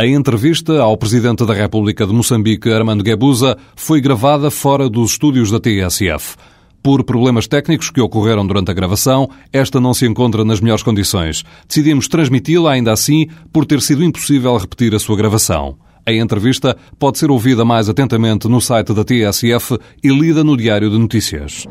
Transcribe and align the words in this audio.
A 0.00 0.06
entrevista 0.06 0.80
ao 0.80 0.96
Presidente 0.96 1.44
da 1.44 1.52
República 1.52 2.06
de 2.06 2.12
Moçambique, 2.14 2.72
Armando 2.72 3.04
Guebuza, 3.04 3.58
foi 3.76 4.00
gravada 4.00 4.50
fora 4.50 4.88
dos 4.88 5.10
estúdios 5.10 5.50
da 5.50 5.60
TSF. 5.60 6.38
Por 6.82 7.04
problemas 7.04 7.46
técnicos 7.46 7.90
que 7.90 8.00
ocorreram 8.00 8.46
durante 8.46 8.70
a 8.70 8.72
gravação, 8.72 9.28
esta 9.52 9.78
não 9.78 9.92
se 9.92 10.06
encontra 10.06 10.42
nas 10.42 10.58
melhores 10.58 10.82
condições. 10.82 11.44
Decidimos 11.68 12.08
transmiti-la 12.08 12.72
ainda 12.72 12.90
assim 12.92 13.28
por 13.52 13.66
ter 13.66 13.82
sido 13.82 14.02
impossível 14.02 14.56
repetir 14.56 14.94
a 14.94 14.98
sua 14.98 15.18
gravação. 15.18 15.76
A 16.06 16.12
entrevista 16.14 16.74
pode 16.98 17.18
ser 17.18 17.30
ouvida 17.30 17.62
mais 17.62 17.90
atentamente 17.90 18.48
no 18.48 18.58
site 18.58 18.94
da 18.94 19.04
TSF 19.04 19.78
e 20.02 20.08
lida 20.08 20.42
no 20.42 20.56
Diário 20.56 20.88
de 20.88 20.96
Notícias. 20.96 21.66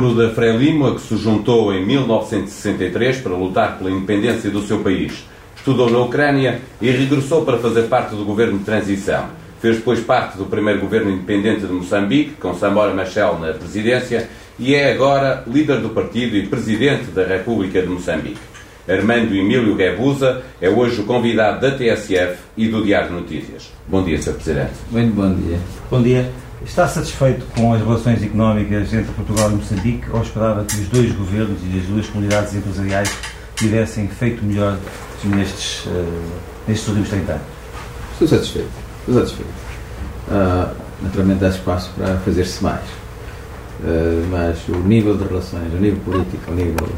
Membro 0.00 0.14
da 0.14 0.30
Frelimo, 0.30 0.94
que 0.94 1.02
se 1.02 1.16
juntou 1.16 1.74
em 1.74 1.84
1963 1.84 3.18
para 3.18 3.34
lutar 3.34 3.76
pela 3.76 3.90
independência 3.90 4.50
do 4.50 4.62
seu 4.62 4.78
país. 4.78 5.26
Estudou 5.54 5.90
na 5.90 5.98
Ucrânia 5.98 6.60
e 6.80 6.90
regressou 6.90 7.44
para 7.44 7.58
fazer 7.58 7.82
parte 7.82 8.14
do 8.14 8.24
governo 8.24 8.58
de 8.58 8.64
transição. 8.64 9.26
Fez 9.60 9.76
depois 9.76 10.00
parte 10.00 10.38
do 10.38 10.46
primeiro 10.46 10.80
governo 10.80 11.10
independente 11.10 11.66
de 11.66 11.72
Moçambique, 11.72 12.32
com 12.40 12.54
Samora 12.54 12.94
Machel 12.94 13.38
na 13.38 13.52
presidência, 13.52 14.26
e 14.58 14.74
é 14.74 14.90
agora 14.90 15.44
líder 15.46 15.80
do 15.80 15.90
partido 15.90 16.34
e 16.34 16.46
presidente 16.46 17.10
da 17.10 17.26
República 17.26 17.82
de 17.82 17.88
Moçambique. 17.88 18.40
Armando 18.88 19.36
Emílio 19.36 19.76
Guebuza 19.76 20.42
é 20.62 20.70
hoje 20.70 21.02
o 21.02 21.04
convidado 21.04 21.60
da 21.60 21.76
TSF 21.76 22.38
e 22.56 22.68
do 22.68 22.82
Diário 22.82 23.08
de 23.08 23.14
Notícias. 23.16 23.70
Bom 23.86 24.02
dia, 24.02 24.20
Sr. 24.20 24.32
Presidente. 24.32 24.72
Muito 24.90 25.14
bom 25.14 25.34
dia. 25.34 25.58
Bom 25.90 26.02
dia. 26.02 26.49
Está 26.64 26.86
satisfeito 26.86 27.46
com 27.54 27.72
as 27.72 27.80
relações 27.80 28.22
económicas 28.22 28.92
entre 28.92 29.10
Portugal 29.12 29.50
e 29.50 29.54
Moçambique 29.54 30.04
ou 30.12 30.20
esperava 30.20 30.62
que 30.64 30.74
os 30.74 30.88
dois 30.88 31.10
governos 31.12 31.58
e 31.62 31.78
as 31.78 31.86
duas 31.86 32.06
comunidades 32.06 32.54
empresariais 32.54 33.10
tivessem 33.56 34.06
feito 34.08 34.44
melhor 34.44 34.78
nestes, 35.24 35.86
uh, 35.86 36.30
nestes 36.68 36.86
últimos 36.88 37.08
30 37.08 37.32
anos? 37.32 37.46
Estou 38.12 38.28
satisfeito. 38.28 38.70
Estou 39.00 39.14
satisfeito. 39.14 39.50
Uh, 40.28 40.76
naturalmente 41.02 41.44
há 41.46 41.48
espaço 41.48 41.90
para 41.96 42.18
fazer-se 42.18 42.62
mais. 42.62 42.84
Uh, 43.80 44.26
mas 44.30 44.58
o 44.68 44.76
nível 44.86 45.16
de 45.16 45.24
relações, 45.24 45.72
o 45.72 45.78
nível 45.78 46.00
político, 46.00 46.50
o 46.50 46.54
nível 46.54 46.88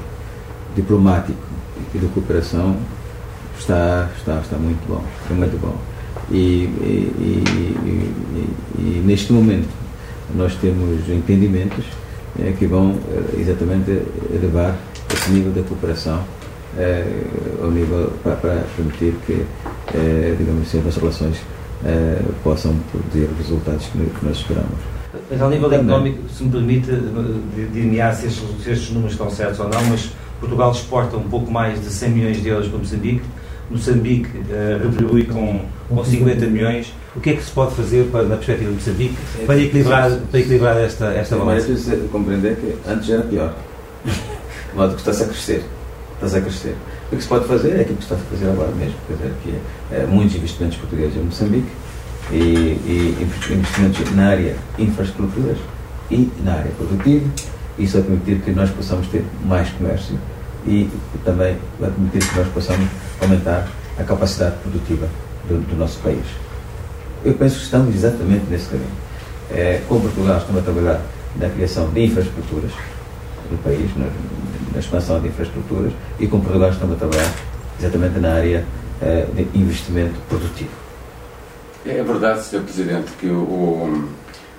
diplomático 0.75 1.39
e 1.95 1.99
de 1.99 2.07
cooperação 2.07 2.77
está, 3.57 4.11
está, 4.19 4.41
está 4.41 4.57
muito 4.57 4.85
bom. 4.89 5.05
Está 5.23 5.35
muito 5.35 5.61
bom. 5.61 5.92
E, 6.33 6.35
e, 6.35 7.13
e, 7.21 8.05
e, 8.79 9.03
neste 9.05 9.33
momento 9.33 9.69
nós 10.35 10.55
temos 10.57 11.07
entendimentos 11.09 11.85
é, 12.41 12.53
que 12.53 12.67
vão 12.67 12.99
eh, 13.11 13.41
exatamente 13.41 13.91
elevar 14.33 14.75
esse 15.13 15.31
nível 15.31 15.53
de 15.53 15.61
cooperação 15.69 16.25
é, 16.79 17.05
ao 17.63 17.71
nível 17.71 18.11
para, 18.23 18.37
para 18.37 18.65
permitir 18.75 19.15
que, 19.27 19.45
digamos 20.39 20.67
assim, 20.67 20.83
as 20.89 20.97
relações 20.97 21.37
possam 22.43 22.75
produzir 22.91 23.29
os 23.31 23.37
resultados 23.37 23.87
que, 23.89 23.99
que 23.99 24.25
nós 24.25 24.39
esperamos. 24.39 24.79
Mas 25.31 25.43
ao 25.43 25.51
nível 25.51 25.69
Também. 25.69 25.85
económico, 25.85 26.29
se 26.31 26.45
me 26.45 26.51
permite 26.51 26.91
delinear 27.73 28.15
se 28.15 28.27
estes, 28.27 28.43
se 28.63 28.71
estes 28.71 28.91
números 28.91 29.13
estão 29.13 29.29
certos 29.31 29.61
ou 29.61 29.69
não, 29.69 29.85
mas 29.85 30.11
Portugal 30.41 30.73
exporta 30.73 31.17
um 31.17 31.29
pouco 31.29 31.51
mais 31.51 31.81
de 31.81 31.91
100 31.91 32.11
milhões 32.11 32.43
de 32.43 32.49
euros 32.49 32.69
para 32.69 32.79
Moçambique, 32.79 33.23
Moçambique 33.71 34.29
uh, 34.39 34.89
retribui 34.89 35.25
com, 35.25 35.61
com 35.89 36.05
50 36.05 36.47
milhões. 36.47 36.93
O 37.15 37.21
que 37.21 37.31
é 37.31 37.35
que 37.35 37.43
se 37.43 37.51
pode 37.51 37.75
fazer, 37.75 38.09
para, 38.11 38.23
na 38.25 38.37
perspectiva 38.37 38.71
de 38.71 38.77
Moçambique, 38.77 39.17
para 39.47 39.59
equilibrar, 39.59 40.11
para 40.31 40.41
equilibrar 40.41 40.77
esta, 40.79 41.07
esta 41.07 41.37
balança? 41.37 41.67
Mas 41.69 41.89
é 41.91 41.97
compreender 42.11 42.57
que 42.57 42.75
antes 42.89 43.11
era 43.11 43.23
pior. 43.23 43.55
De 44.05 44.77
modo 44.77 44.95
que 44.95 45.01
está-se 45.01 45.23
a 45.23 45.27
crescer. 45.27 45.65
Está-se 46.15 46.37
a 46.37 46.41
crescer. 46.41 46.77
O 47.11 47.17
que 47.17 47.23
se 47.23 47.29
pode 47.29 47.47
fazer 47.47 47.77
é 47.77 47.81
aquilo 47.83 47.97
que 47.97 48.03
está 48.05 48.15
a 48.15 48.19
fazer 48.19 48.49
agora 48.49 48.71
mesmo, 48.73 48.95
quer 49.07 49.15
dizer, 49.15 49.33
que 49.43 49.95
é, 49.95 50.03
é 50.03 50.07
muitos 50.07 50.35
investimentos 50.35 50.79
portugueses 50.79 51.17
em 51.17 51.21
Moçambique 51.21 51.69
e, 52.31 52.37
e 52.37 53.17
investimentos 53.21 54.15
na 54.15 54.29
área 54.29 54.57
infraestruturas 54.79 55.59
e 56.11 56.31
na 56.43 56.55
área 56.55 56.71
produtiva. 56.73 57.27
Isso 57.79 57.95
vai 57.95 58.03
permitir 58.03 58.45
que 58.45 58.51
nós 58.53 58.71
possamos 58.71 59.07
ter 59.09 59.25
mais 59.45 59.69
comércio 59.71 60.17
e 60.67 60.89
também 61.25 61.57
vai 61.79 61.91
permitir 61.91 62.29
que 62.29 62.39
nós 62.39 62.49
possamos 62.49 62.89
aumentar 63.21 63.69
a 63.99 64.05
capacidade 64.05 64.57
produtiva 64.57 65.09
do, 65.49 65.61
do 65.67 65.77
nosso 65.77 65.99
país. 66.01 66.25
Eu 67.25 67.35
penso 67.35 67.57
que 67.57 67.65
estamos 67.65 67.95
exatamente 67.95 68.47
nesse 68.51 68.69
caminho. 68.69 68.91
É, 69.51 69.81
com 69.89 70.01
Portugal 70.01 70.39
estamos 70.39 70.63
a 70.63 70.65
trabalhar 70.65 71.01
na 71.37 71.49
criação 71.49 71.91
de 71.91 72.05
infraestruturas 72.05 72.73
do 73.51 73.63
país, 73.63 73.91
na, 73.97 74.07
na 74.73 74.79
expansão 74.79 75.21
de 75.21 75.29
infraestruturas, 75.29 75.93
e 76.19 76.27
com 76.27 76.41
Portugal 76.41 76.71
estamos 76.71 76.97
a 76.97 76.99
trabalhar 76.99 77.31
exatamente 77.79 78.19
na 78.19 78.33
área 78.35 78.65
é, 79.01 79.27
de 79.35 79.59
investimento 79.59 80.15
produtivo. 80.29 80.71
É 81.85 82.03
verdade, 82.03 82.45
Sr. 82.45 82.61
Presidente, 82.61 83.11
que 83.19 83.27
o, 83.27 84.09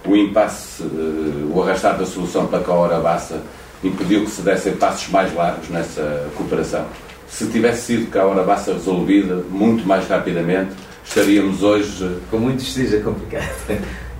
o 0.06 0.16
impasse, 0.16 0.84
eh, 0.84 1.46
o 1.54 1.64
arrastar 1.64 1.98
da 1.98 2.06
solução 2.06 2.48
para 2.48 2.60
a 2.66 2.74
hora 2.74 3.00
basta 3.00 3.42
impediu 3.84 4.24
que 4.24 4.32
se 4.32 4.42
dessem 4.42 4.74
passos 4.74 5.10
mais 5.10 5.34
largos 5.34 5.70
nessa 5.70 6.28
cooperação. 6.36 6.86
Se 7.28 7.48
tivesse 7.48 7.82
sido 7.82 8.12
cá 8.12 8.22
a 8.22 8.26
hora 8.28 8.44
basta 8.44 8.74
resolvida 8.74 9.44
muito 9.50 9.86
mais 9.88 10.08
rapidamente, 10.08 10.72
estaríamos 11.04 11.64
hoje. 11.64 12.18
Com 12.30 12.38
muitos 12.38 12.66
X 12.66 12.94
é 12.94 13.00
complicado. 13.00 13.50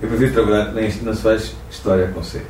Eu 0.02 0.08
prefiro 0.08 0.32
trabalhar, 0.32 0.72
nem, 0.72 0.92
não 1.02 1.14
se 1.14 1.22
faz 1.22 1.54
história 1.70 2.08
com 2.08 2.22
C. 2.22 2.42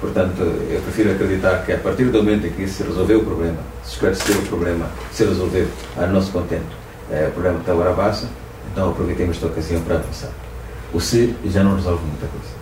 Portanto, 0.00 0.40
eu 0.40 0.80
prefiro 0.82 1.12
acreditar 1.12 1.64
que 1.64 1.72
a 1.72 1.78
partir 1.78 2.04
do 2.04 2.18
momento 2.18 2.46
em 2.46 2.50
que 2.50 2.66
se 2.66 2.82
resolveu 2.82 3.20
o 3.20 3.24
problema, 3.24 3.58
se 3.84 3.92
esclareceu 3.92 4.36
o 4.36 4.46
problema, 4.46 4.90
se 5.12 5.24
resolveu 5.24 5.66
a 5.96 6.06
nosso 6.06 6.32
contento 6.32 6.80
é, 7.10 7.26
o 7.26 7.32
problema 7.32 7.58
da 7.60 7.74
hora 7.74 7.92
basta, 7.92 8.28
então 8.72 8.90
aproveitemos 8.90 9.36
esta 9.36 9.46
ocasião 9.46 9.82
para 9.82 9.96
avançar. 9.96 10.30
O 10.92 11.00
C 11.00 11.34
já 11.46 11.62
não 11.62 11.74
resolve 11.74 12.04
muita 12.04 12.26
coisa. 12.26 12.60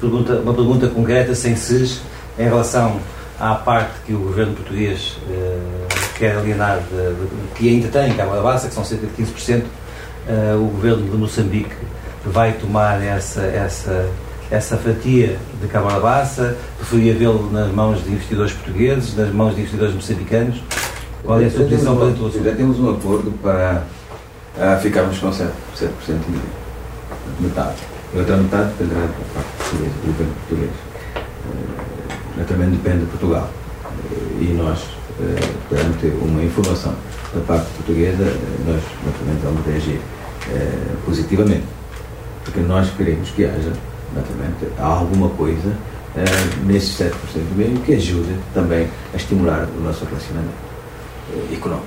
Pergunta, 0.00 0.40
uma 0.40 0.54
pergunta 0.54 0.88
concreta, 0.88 1.34
sem 1.34 1.56
SES, 1.56 2.00
em 2.38 2.44
relação 2.44 3.00
à 3.38 3.54
parte 3.54 3.92
que 4.06 4.12
o 4.12 4.18
governo 4.18 4.54
português 4.54 5.16
uh, 5.26 5.88
quer 6.18 6.36
alienar, 6.36 6.78
de, 6.78 7.14
de, 7.14 7.54
que 7.54 7.68
ainda 7.68 7.88
tem 7.88 8.14
Câmara 8.14 8.42
Bassa, 8.42 8.68
que 8.68 8.74
são 8.74 8.84
cerca 8.84 9.06
de 9.06 9.22
15%, 9.22 9.60
uh, 9.60 9.64
eh, 10.28 10.54
o 10.54 10.66
governo 10.66 11.10
de 11.10 11.16
Moçambique 11.16 11.74
vai 12.26 12.52
tomar 12.52 13.02
essa, 13.02 13.40
essa, 13.40 14.06
essa 14.50 14.76
fatia 14.76 15.38
de 15.60 15.68
Câmara 15.68 15.98
Bassa, 15.98 16.56
preferia 16.76 17.14
vê-lo 17.14 17.50
nas 17.50 17.72
mãos 17.72 18.04
de 18.04 18.10
investidores 18.10 18.52
portugueses, 18.52 19.16
nas 19.16 19.32
mãos 19.32 19.54
de 19.54 19.62
investidores 19.62 19.94
moçambicanos. 19.94 20.62
Qual 21.24 21.40
é 21.40 21.46
a 21.46 21.50
sua 21.50 21.64
posição 21.64 21.96
para 21.96 22.06
o 22.06 22.44
Já 22.44 22.54
temos 22.54 22.78
um 22.78 22.90
acordo 22.90 23.30
para 23.42 23.84
uh, 24.56 24.80
ficarmos 24.80 25.18
com 25.18 25.30
7%, 25.30 25.48
7 25.74 25.90
de 27.38 27.46
metade. 27.46 27.76
A 28.14 28.18
outra 28.18 28.36
metade 28.36 28.70
dependerá 28.72 29.00
da 29.00 29.34
parte 29.34 29.48
portuguesa, 29.56 29.94
do 29.94 30.06
governo 30.06 30.34
português 30.48 30.89
também 32.44 32.70
depende 32.70 33.00
de 33.00 33.06
Portugal. 33.06 33.50
E 34.40 34.54
nós, 34.56 34.78
eh, 35.20 35.52
perante 35.68 36.06
uma 36.22 36.42
informação 36.42 36.94
da 37.34 37.40
parte 37.42 37.66
portuguesa, 37.76 38.24
eh, 38.24 38.36
nós 38.66 38.82
naturalmente 39.04 39.42
vamos 39.42 39.66
reagir 39.66 40.00
eh, 40.50 40.94
positivamente. 41.04 41.64
Porque 42.44 42.60
nós 42.60 42.90
queremos 42.96 43.30
que 43.30 43.44
haja, 43.44 43.72
naturalmente, 44.14 44.66
alguma 44.78 45.28
coisa 45.30 45.76
nesses 46.66 46.98
7% 46.98 47.12
do 47.50 47.56
meio 47.56 47.78
que 47.82 47.94
ajude 47.94 48.34
também 48.52 48.88
a 49.14 49.16
estimular 49.16 49.68
o 49.78 49.80
nosso 49.80 50.04
relacionamento 50.04 50.50
económico. 51.52 51.86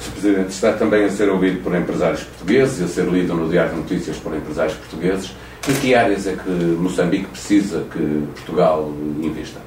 Sr. 0.00 0.10
Presidente, 0.10 0.48
está 0.48 0.72
também 0.72 1.04
a 1.04 1.10
ser 1.10 1.28
ouvido 1.28 1.62
por 1.62 1.72
empresários 1.76 2.24
portugueses 2.24 2.80
e 2.80 2.84
a 2.84 2.88
ser 2.88 3.04
lido 3.06 3.34
no 3.34 3.48
Diário 3.48 3.74
de 3.74 3.76
Notícias 3.76 4.16
por 4.16 4.34
empresários 4.34 4.74
portugueses 4.74 5.32
em 5.68 5.74
que 5.74 5.94
áreas 5.94 6.26
é 6.26 6.34
que 6.34 6.50
Moçambique 6.50 7.26
precisa 7.26 7.84
que 7.92 8.26
Portugal 8.34 8.92
invista? 9.22 9.60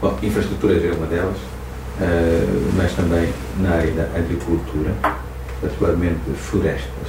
Bom, 0.00 0.18
infraestruturas 0.22 0.84
é 0.84 0.92
uma 0.92 1.06
delas, 1.06 1.36
uh, 1.36 2.72
mas 2.76 2.92
também 2.92 3.32
na 3.60 3.70
área 3.70 3.92
da 3.92 4.02
agricultura, 4.18 4.92
particularmente 5.60 6.20
florestas. 6.36 7.08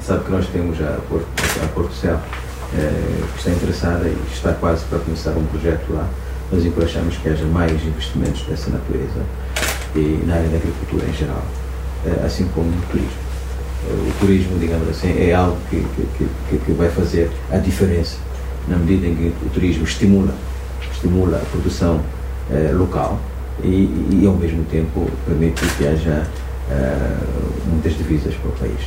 Sabe 0.00 0.24
que 0.24 0.30
nós 0.30 0.46
temos 0.48 0.80
a 0.80 0.98
Porto, 1.08 1.26
a 1.64 1.66
Porto 1.68 1.92
Céu, 1.92 2.14
uh, 2.14 3.26
que 3.32 3.38
está 3.38 3.50
interessada 3.50 4.08
e 4.08 4.16
está 4.32 4.52
quase 4.52 4.84
para 4.84 5.00
começar 5.00 5.30
um 5.30 5.46
projeto 5.46 5.92
lá. 5.92 6.08
Nós 6.52 6.64
encorajamos 6.64 7.16
que 7.16 7.28
haja 7.28 7.44
mais 7.46 7.72
investimentos 7.84 8.42
dessa 8.42 8.70
natureza 8.70 9.20
e 9.96 10.22
na 10.24 10.34
área 10.34 10.48
da 10.50 10.56
agricultura 10.58 11.04
em 11.08 11.14
geral, 11.14 11.42
uh, 12.04 12.24
assim 12.24 12.46
como 12.54 12.70
no 12.70 12.82
turismo 12.82 13.25
o 13.90 14.12
turismo, 14.20 14.58
digamos 14.58 14.88
assim, 14.88 15.14
é 15.18 15.34
algo 15.34 15.56
que, 15.70 15.76
que, 15.76 16.28
que, 16.48 16.58
que 16.58 16.72
vai 16.72 16.88
fazer 16.90 17.30
a 17.50 17.58
diferença 17.58 18.16
na 18.68 18.76
medida 18.76 19.06
em 19.06 19.14
que 19.14 19.32
o 19.44 19.48
turismo 19.50 19.84
estimula, 19.84 20.34
estimula 20.92 21.36
a 21.36 21.50
produção 21.50 22.00
eh, 22.50 22.72
local 22.72 23.18
e, 23.62 23.88
e, 24.10 24.26
ao 24.26 24.34
mesmo 24.34 24.64
tempo, 24.64 25.08
permite 25.24 25.64
que 25.76 25.86
haja 25.86 26.26
eh, 26.70 27.16
muitas 27.70 27.96
divisas 27.96 28.34
para 28.34 28.50
o 28.50 28.52
país. 28.52 28.80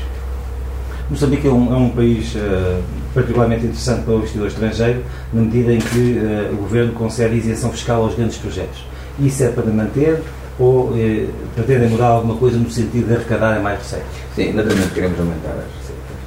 Moçambique 1.10 1.48
é 1.48 1.52
um, 1.52 1.74
é 1.74 1.78
um 1.78 1.90
país 1.90 2.36
uh, 2.36 2.84
particularmente 3.16 3.66
interessante 3.66 4.04
para 4.04 4.14
o 4.14 4.18
investidor 4.18 4.48
estrangeiro, 4.48 5.04
na 5.34 5.42
medida 5.42 5.74
em 5.74 5.80
que 5.80 6.20
uh, 6.20 6.54
o 6.54 6.58
governo 6.58 6.94
concede 6.94 7.36
isenção 7.36 7.72
fiscal 7.72 8.04
aos 8.04 8.14
grandes 8.14 8.38
projetos. 8.38 8.86
Isso 9.20 9.44
é 9.44 9.50
para 9.50 9.66
manter 9.66 10.22
ou 10.60 10.90
uh, 10.90 11.30
pretendem 11.56 11.90
mudar 11.90 12.08
alguma 12.08 12.36
coisa 12.36 12.58
no 12.58 12.70
sentido 12.70 13.08
de 13.08 13.16
arrecadar 13.16 13.60
mais 13.62 13.80
receitas? 13.80 14.08
Sim, 14.36 14.54
naturalmente 14.54 14.94
queremos 14.94 15.20
aumentar 15.20 15.52
as 15.52 15.66
receitas. 15.80 16.20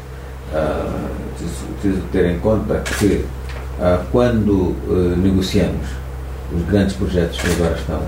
Uh, 0.52 1.08
preciso, 1.36 1.66
preciso, 1.80 2.02
ter 2.10 2.26
em 2.26 2.38
conta 2.38 2.82
que 2.98 3.24
uh, 3.78 4.04
quando 4.10 4.74
negociamos 5.18 5.86
os 6.54 6.62
grandes 6.66 6.96
projetos 6.96 7.40
que 7.40 7.50
agora 7.52 7.76
estão, 7.76 8.02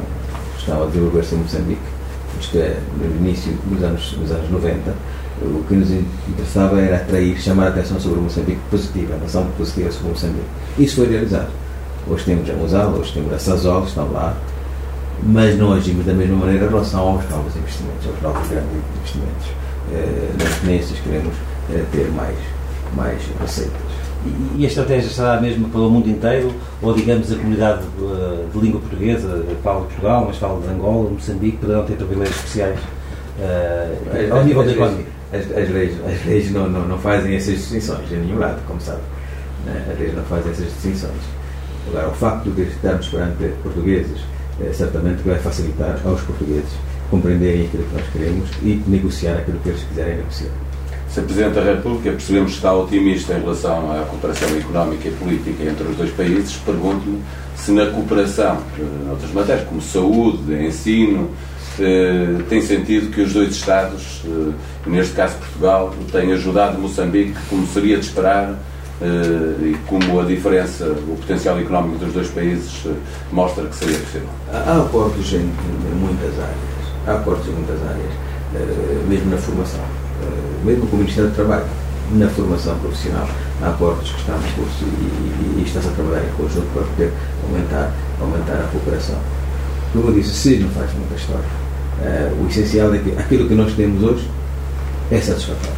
estão 0.58 0.82
a 0.82 0.86
desenvolver-se 0.86 1.34
em 1.34 1.38
Moçambique, 1.38 1.94
isto 2.40 2.58
é, 2.58 2.76
no 2.98 3.16
início 3.16 3.52
dos 3.66 3.82
anos, 3.82 4.12
dos 4.12 4.30
anos 4.30 4.50
90, 4.50 4.94
o 5.42 5.64
que 5.66 5.74
nos 5.74 5.90
interessava 5.90 6.80
era 6.80 6.96
atrair, 6.96 7.38
chamar 7.40 7.66
a 7.66 7.68
atenção 7.68 7.98
sobre 7.98 8.18
o 8.18 8.22
Moçambique 8.22 8.60
positiva, 8.70 9.14
a 9.20 9.24
ação 9.24 9.46
positiva 9.56 9.90
sobre 9.90 10.08
o 10.08 10.10
Moçambique. 10.10 10.46
Isso 10.78 10.96
foi 10.96 11.08
realizado. 11.08 11.48
Hoje 12.08 12.24
temos 12.24 12.50
a 12.50 12.52
Mosal, 12.52 12.90
hoje 12.90 13.12
temos 13.12 13.32
a 13.32 13.38
Sazol, 13.38 13.84
estão 13.84 14.12
lá, 14.12 14.36
mas 15.22 15.56
não 15.56 15.72
agimos 15.72 16.04
da 16.04 16.12
mesma 16.12 16.36
maneira 16.36 16.66
em 16.66 16.68
relação 16.68 17.00
aos 17.00 17.28
novos 17.30 17.56
investimentos, 17.56 18.06
aos 18.06 18.22
novos 18.22 18.48
grandes 18.48 18.70
investimentos. 18.98 19.46
Eh, 19.92 20.30
nas 20.42 20.58
tendências 20.60 20.98
queremos 21.00 21.34
eh, 21.70 21.84
ter 21.92 22.10
mais, 22.10 22.36
mais 22.94 23.20
receitas. 23.40 23.94
E 24.56 24.64
a 24.64 24.68
estratégia 24.68 25.10
será 25.10 25.34
a 25.34 25.40
mesma 25.40 25.68
para 25.68 25.80
o 25.80 25.90
mundo 25.90 26.08
inteiro? 26.08 26.52
Ou, 26.80 26.94
digamos, 26.94 27.30
a 27.30 27.36
comunidade 27.36 27.82
de, 27.82 28.04
eh, 28.04 28.44
de 28.52 28.58
língua 28.58 28.80
portuguesa, 28.80 29.44
fala 29.62 29.80
de 29.80 29.86
Portugal, 29.86 30.24
mas 30.26 30.36
fala 30.38 30.60
de 30.60 30.68
Angola, 30.68 31.10
Moçambique, 31.10 31.58
poderão 31.58 31.84
ter 31.84 31.96
privilégios 31.96 32.36
especiais 32.36 32.78
uh, 33.38 34.34
ao 34.34 34.44
nível 34.44 34.64
da 34.64 34.72
economia? 34.72 35.14
as, 35.34 35.50
as, 35.50 35.68
leis, 35.70 35.96
as 36.06 36.26
leis 36.26 36.50
não, 36.52 36.68
não, 36.68 36.86
não 36.86 36.98
fazem 36.98 37.34
essas 37.34 37.54
distinções 37.54 38.10
em 38.12 38.16
nenhum 38.16 38.38
lado, 38.38 38.60
como 38.66 38.80
sabe. 38.80 39.00
Né? 39.66 39.84
As 39.92 39.98
leis 39.98 40.14
não 40.14 40.22
fazem 40.24 40.52
essas 40.52 40.66
distinções. 40.66 41.20
Agora, 41.88 42.08
o 42.08 42.12
facto 42.12 42.50
de 42.50 42.62
estarmos 42.62 43.08
perante 43.08 43.48
portugueses 43.62 44.20
certamente 44.72 45.22
vai 45.22 45.38
facilitar 45.38 46.00
aos 46.04 46.20
portugueses 46.22 46.70
compreenderem 47.10 47.66
aquilo 47.66 47.84
que 47.84 47.94
nós 47.94 48.06
queremos 48.12 48.50
e 48.62 48.82
negociar 48.86 49.38
aquilo 49.38 49.58
que 49.60 49.68
eles 49.68 49.82
quiserem 49.82 50.16
negociar. 50.16 50.50
Sr. 51.08 51.22
Presidente 51.22 51.54
da 51.54 51.62
República, 51.62 52.10
percebemos 52.10 52.50
que 52.50 52.56
está 52.56 52.74
otimista 52.74 53.34
em 53.34 53.40
relação 53.40 53.92
à 53.92 54.04
cooperação 54.04 54.48
económica 54.56 55.08
e 55.08 55.12
política 55.12 55.62
entre 55.62 55.84
os 55.84 55.96
dois 55.96 56.10
países. 56.10 56.56
Pergunto-lhe 56.56 57.20
se 57.56 57.70
na 57.70 57.86
cooperação, 57.86 58.58
em 58.76 59.10
outras 59.10 59.32
matérias, 59.32 59.68
como 59.68 59.80
saúde, 59.80 60.52
ensino, 60.52 61.30
eh, 61.78 62.42
tem 62.48 62.60
sentido 62.60 63.12
que 63.12 63.20
os 63.20 63.32
dois 63.32 63.54
Estados, 63.54 64.22
eh, 64.24 64.52
neste 64.86 65.14
caso 65.14 65.36
Portugal, 65.36 65.94
têm 66.10 66.32
ajudado 66.32 66.80
Moçambique, 66.80 67.34
como 67.48 67.64
seria 67.68 67.96
de 67.96 68.06
esperar, 68.06 68.50
eh, 68.50 68.56
e 69.02 69.76
como 69.86 70.20
a 70.20 70.24
diferença, 70.24 70.86
o 70.86 71.16
potencial 71.16 71.58
económico 71.58 72.04
dos 72.04 72.12
dois 72.12 72.28
países 72.28 72.86
mostra 73.32 73.64
que 73.66 73.74
seria 73.74 73.98
possível. 73.98 74.28
Há 74.52 74.82
acordos 74.82 75.32
em, 75.32 75.50
muitas 76.00 76.32
áreas, 76.38 76.56
há 77.06 77.12
acordos 77.12 77.46
em 77.48 77.52
muitas 77.52 77.80
áreas, 77.82 78.12
mesmo 79.08 79.30
na 79.30 79.36
formação, 79.36 79.80
mesmo 80.64 80.86
com 80.86 80.96
o 80.96 80.98
Ministério 81.00 81.30
do 81.30 81.36
Trabalho, 81.36 81.64
na 82.12 82.28
formação 82.28 82.78
profissional, 82.78 83.28
há 83.62 83.68
acordos 83.70 84.10
que 84.10 84.20
estão 84.20 84.36
em 84.36 84.52
curso 84.52 84.84
e, 84.84 84.86
e, 84.86 85.60
e 85.60 85.64
está-se 85.66 85.88
a 85.88 85.90
trabalhar 85.90 86.22
em 86.22 86.32
conjunto 86.36 86.66
para 86.72 86.82
poder 86.82 87.12
aumentar, 87.48 87.92
aumentar 88.20 88.64
a 88.64 88.68
cooperação. 88.70 89.18
Como 89.92 90.08
eu 90.08 90.14
disse, 90.14 90.34
se 90.34 90.56
não 90.58 90.68
faz 90.70 90.92
muita 90.94 91.14
história 91.14 91.64
o 92.40 92.46
essencial 92.48 92.94
é 92.94 92.98
que 92.98 93.12
aquilo 93.12 93.48
que 93.48 93.54
nós 93.54 93.72
temos 93.74 94.02
hoje 94.02 94.28
é 95.10 95.20
satisfatório. 95.20 95.76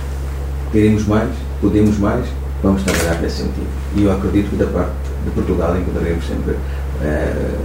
Queremos 0.73 1.07
mais, 1.07 1.31
podemos 1.61 1.99
mais, 1.99 2.27
vamos 2.63 2.83
trabalhar 2.83 3.21
nesse 3.21 3.39
sentido. 3.39 3.67
E 3.97 4.05
eu 4.05 4.13
acredito 4.13 4.51
que 4.51 4.57
da 4.57 4.67
parte 4.67 4.93
de 5.25 5.31
Portugal 5.31 5.77
encontraremos 5.77 6.27
sempre 6.27 6.53
uh, 6.53 7.59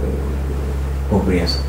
compreensão. 1.08 1.62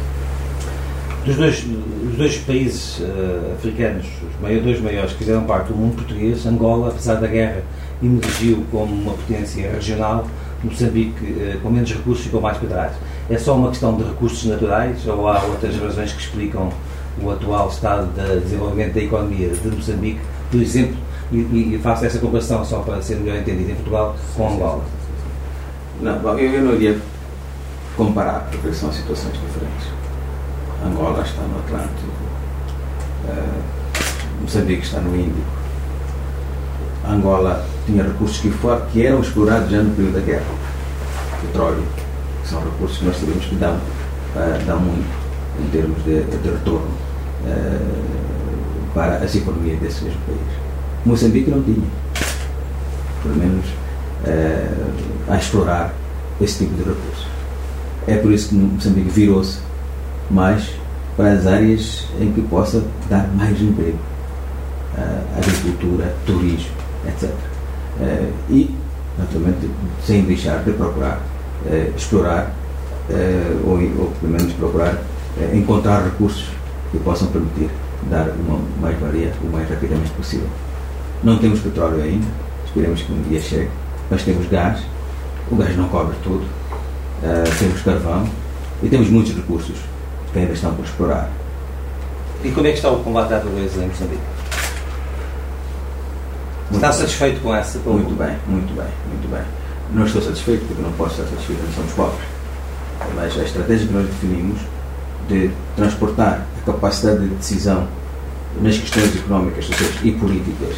Dos 1.25 1.37
dois, 1.37 1.65
os 2.09 2.17
dois 2.17 2.37
países 2.39 2.99
uh, 2.99 3.53
africanos, 3.55 4.05
os 4.05 4.41
maiores, 4.41 4.63
dois 4.63 4.81
maiores 4.81 5.11
que 5.13 5.19
fizeram 5.19 5.43
parte 5.43 5.67
do 5.67 5.75
mundo 5.75 5.95
português, 5.95 6.45
Angola, 6.45 6.89
apesar 6.89 7.15
da 7.15 7.27
guerra, 7.27 7.63
emergiu 8.01 8.65
como 8.69 8.93
uma 8.93 9.13
potência 9.13 9.71
regional, 9.71 10.27
Moçambique, 10.63 11.23
uh, 11.23 11.59
com 11.61 11.69
menos 11.69 11.91
recursos, 11.93 12.25
ficou 12.25 12.41
mais 12.41 12.57
para 12.57 12.67
trás. 12.67 12.93
É 13.29 13.37
só 13.37 13.55
uma 13.55 13.69
questão 13.69 13.95
de 13.95 14.03
recursos 14.03 14.43
naturais 14.45 15.07
ou 15.07 15.27
há 15.27 15.41
outras 15.43 15.77
razões 15.77 16.11
que 16.11 16.21
explicam 16.21 16.69
o 17.21 17.29
atual 17.29 17.69
estado 17.69 18.09
de 18.13 18.41
desenvolvimento 18.41 18.93
da 18.93 19.01
economia 19.01 19.49
de 19.49 19.67
Moçambique, 19.69 20.19
por 20.51 20.61
exemplo, 20.61 20.97
e, 21.33 21.75
e 21.75 21.80
faço 21.81 22.06
essa 22.06 22.19
comparação 22.19 22.63
só 22.63 22.80
para 22.80 23.01
ser 23.01 23.15
melhor 23.15 23.39
entendido 23.39 23.71
em 23.71 23.75
Portugal 23.75 24.15
com 24.35 24.53
Angola? 24.53 24.83
Não, 26.01 26.39
eu 26.39 26.62
não 26.62 26.74
iria 26.74 27.00
comparar, 27.97 28.47
porque 28.51 28.71
são 28.74 28.91
situações 28.91 29.33
diferentes. 29.33 29.88
Angola 30.85 31.24
está 31.24 31.41
no 31.41 31.59
Atlântico, 31.59 32.12
uh, 33.25 34.41
Moçambique 34.41 34.83
está 34.83 35.00
no 35.00 35.15
Índico. 35.15 35.47
Angola 37.07 37.65
tinha 37.85 38.03
recursos 38.03 38.39
que, 38.39 38.50
for, 38.50 38.85
que 38.91 39.06
eram 39.06 39.21
explorados 39.21 39.69
já 39.69 39.81
no 39.81 39.95
período 39.95 40.13
da 40.13 40.19
guerra. 40.19 40.45
Petróleo, 41.41 41.83
que 42.41 42.50
são 42.50 42.63
recursos 42.63 42.97
que 42.97 43.06
nós 43.06 43.18
sabemos 43.18 43.45
que 43.45 43.56
dão, 43.56 43.75
uh, 43.75 44.65
dão 44.65 44.80
muito 44.80 45.24
em 45.59 45.69
termos 45.69 46.03
de, 46.03 46.24
de 46.24 46.50
retorno 46.50 46.88
uh, 47.45 48.13
para 48.94 49.18
as 49.18 49.35
economias 49.35 49.80
desse 49.80 50.03
mesmo 50.03 50.19
país. 50.25 50.62
Moçambique 51.05 51.50
não 51.50 51.61
tinha, 51.63 51.85
pelo 53.21 53.35
menos 53.35 53.65
uh, 54.25 55.31
a 55.31 55.38
explorar 55.38 55.94
esse 56.41 56.65
tipo 56.65 56.75
de 56.75 56.89
recursos. 56.89 57.27
É 58.07 58.17
por 58.17 58.31
isso 58.31 58.50
que 58.50 58.55
Moçambique 58.55 59.09
virou-se 59.09 59.59
mais 60.31 60.69
para 61.15 61.33
as 61.33 61.45
áreas 61.45 62.07
em 62.19 62.31
que 62.31 62.41
possa 62.41 62.83
dar 63.09 63.27
mais 63.35 63.59
emprego. 63.61 63.97
Uh, 64.97 65.38
agricultura, 65.38 66.13
turismo, 66.25 66.71
etc. 67.07 67.29
Uh, 67.99 68.31
e, 68.49 68.75
naturalmente, 69.17 69.69
sem 70.06 70.23
deixar 70.23 70.63
de 70.63 70.71
procurar 70.71 71.19
eh, 71.65 71.91
explorar 71.95 72.51
eh, 73.09 73.56
ou, 73.63 73.73
ou, 73.73 74.11
pelo 74.19 74.33
menos 74.33 74.51
procurar 74.54 74.97
eh, 75.39 75.51
encontrar 75.54 76.04
recursos 76.04 76.49
que 76.92 76.97
possam 76.99 77.28
permitir 77.28 77.69
dar 78.09 78.28
uma 78.31 78.59
mais-valia 78.81 79.31
o 79.42 79.47
mais 79.47 79.69
rapidamente 79.69 80.11
possível. 80.11 80.47
Não 81.23 81.37
temos 81.37 81.61
petróleo 81.61 82.03
ainda, 82.03 82.27
esperemos 82.65 83.01
que 83.01 83.11
um 83.13 83.21
dia 83.23 83.39
chegue, 83.39 83.69
mas 84.09 84.23
temos 84.23 84.45
gás, 84.47 84.81
o 85.49 85.56
gás 85.56 85.75
não 85.77 85.87
cobre 85.87 86.15
tudo, 86.21 86.45
temos 87.57 87.81
carvão 87.81 88.27
e 88.81 88.89
temos 88.89 89.09
muitos 89.09 89.33
recursos 89.33 89.77
que 90.31 90.39
ainda 90.39 90.51
estão 90.51 90.73
por 90.73 90.83
explorar. 90.83 91.30
E 92.44 92.51
como 92.51 92.68
é 92.68 92.71
que 92.71 92.77
está 92.77 92.92
o 92.92 93.01
combate 93.01 93.33
à 93.33 93.39
pobreza 93.39 93.81
em 93.81 93.87
Moçambique? 93.87 94.21
Está 96.73 96.92
satisfeito 96.92 97.39
com 97.42 97.56
essa? 97.56 97.80
Muito 97.80 98.18
bem, 98.18 98.35
muito 98.47 98.75
bem, 98.75 98.87
muito 99.07 99.31
bem. 99.31 99.44
Não 99.94 100.06
estou 100.06 100.21
satisfeito 100.21 100.65
porque 100.65 100.81
não 100.81 100.92
posso 100.94 101.21
estar 101.21 101.30
satisfeito, 101.30 101.63
nós 101.63 101.75
somos 101.75 101.94
pobres. 101.94 102.27
Mas 103.15 103.39
a 103.39 103.44
estratégia 103.44 103.87
que 103.87 103.94
nós 103.94 104.07
definimos 104.07 104.59
de 105.30 105.51
transportar 105.77 106.45
a 106.61 106.65
capacidade 106.65 107.19
de 107.19 107.35
decisão 107.35 107.87
nas 108.61 108.77
questões 108.77 109.15
económicas, 109.15 109.65
sociais 109.65 109.95
e 110.03 110.11
políticas 110.11 110.75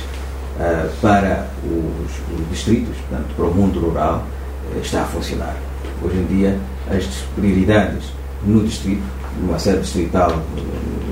uh, 0.55 0.89
para 1.01 1.47
os, 1.63 2.39
os, 2.39 2.49
distritos, 2.49 2.95
portanto, 3.09 3.35
para 3.35 3.45
o 3.45 3.53
mundo 3.53 3.79
rural, 3.79 4.25
uh, 4.73 4.79
está 4.79 5.01
a 5.01 5.05
funcionar. 5.05 5.55
Hoje 6.01 6.17
em 6.17 6.25
dia, 6.25 6.59
as 6.89 7.05
prioridades 7.35 8.03
no 8.45 8.63
distrito, 8.63 9.03
numa 9.41 9.59
sede 9.59 9.81
distrital, 9.81 10.41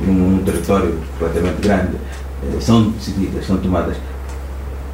num, 0.05 0.13
num 0.13 0.43
território 0.43 0.97
completamente 1.17 1.61
grande, 1.61 1.95
uh, 1.95 2.61
são 2.61 2.91
decididas, 2.91 3.45
são 3.45 3.57
tomadas 3.57 3.97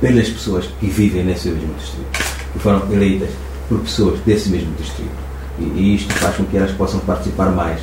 pelas 0.01 0.29
pessoas 0.29 0.65
que 0.79 0.87
vivem 0.87 1.23
nesse 1.23 1.49
mesmo 1.49 1.73
distrito 1.75 2.39
que 2.53 2.59
foram 2.59 2.81
eleitas 2.91 3.29
por 3.67 3.79
pessoas 3.79 4.19
desse 4.21 4.49
mesmo 4.49 4.73
distrito. 4.75 5.11
E, 5.59 5.63
e 5.63 5.95
isto 5.95 6.13
faz 6.13 6.35
com 6.37 6.45
que 6.45 6.57
elas 6.57 6.71
possam 6.71 6.99
participar 7.01 7.51
mais 7.51 7.79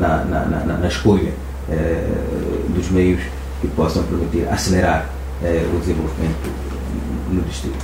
na, 0.00 0.24
na, 0.24 0.44
na, 0.46 0.76
na, 0.78 0.88
escolha 0.88 1.32
dos 2.68 2.88
meios 2.90 3.20
que 3.60 3.68
possam 3.68 4.02
permitir 4.04 4.48
acelerar 4.48 5.10
uh, 5.42 5.76
o 5.76 5.80
desenvolvimento 5.80 6.50
no 7.30 7.42
distrito. 7.42 7.78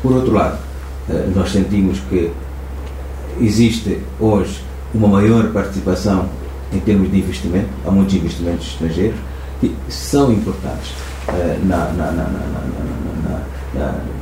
por 0.00 0.12
outro 0.12 0.32
lado, 0.32 0.58
nós 1.34 1.50
sentimos 1.50 1.98
que 2.08 2.30
existe 3.40 4.00
hoje 4.20 4.62
uma 4.94 5.08
maior 5.08 5.50
participação 5.52 6.28
em 6.72 6.78
termos 6.78 7.10
de 7.10 7.18
investimento, 7.18 7.68
há 7.84 7.90
muitos 7.90 8.14
investimentos 8.14 8.68
estrangeiros 8.68 9.18
que 9.60 9.74
são 9.88 10.32
importantes 10.32 10.92
na, 11.64 11.86
na, 11.92 12.12
na, 12.12 12.22
na 12.28 12.62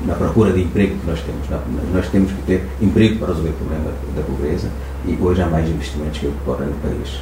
na, 0.07 0.15
procura 0.15 0.53
de 0.53 0.63
emprego 0.63 0.97
que 0.99 1.07
nós 1.07 1.21
temos. 1.21 1.49
Nós 1.93 2.09
temos 2.09 2.33
que 2.33 2.43
ter 2.43 2.67
emprego 2.81 3.19
para 3.19 3.29
resolver 3.29 3.51
o 3.51 3.53
problema 3.55 3.91
da 4.15 4.23
pobreza 4.23 4.69
e 5.07 5.17
hoje 5.21 5.43
há 5.43 5.47
mais 5.47 5.69
investimentos 5.69 6.19
que 6.19 6.27
ocorrem 6.27 6.69
no 6.69 6.75
país. 6.77 7.21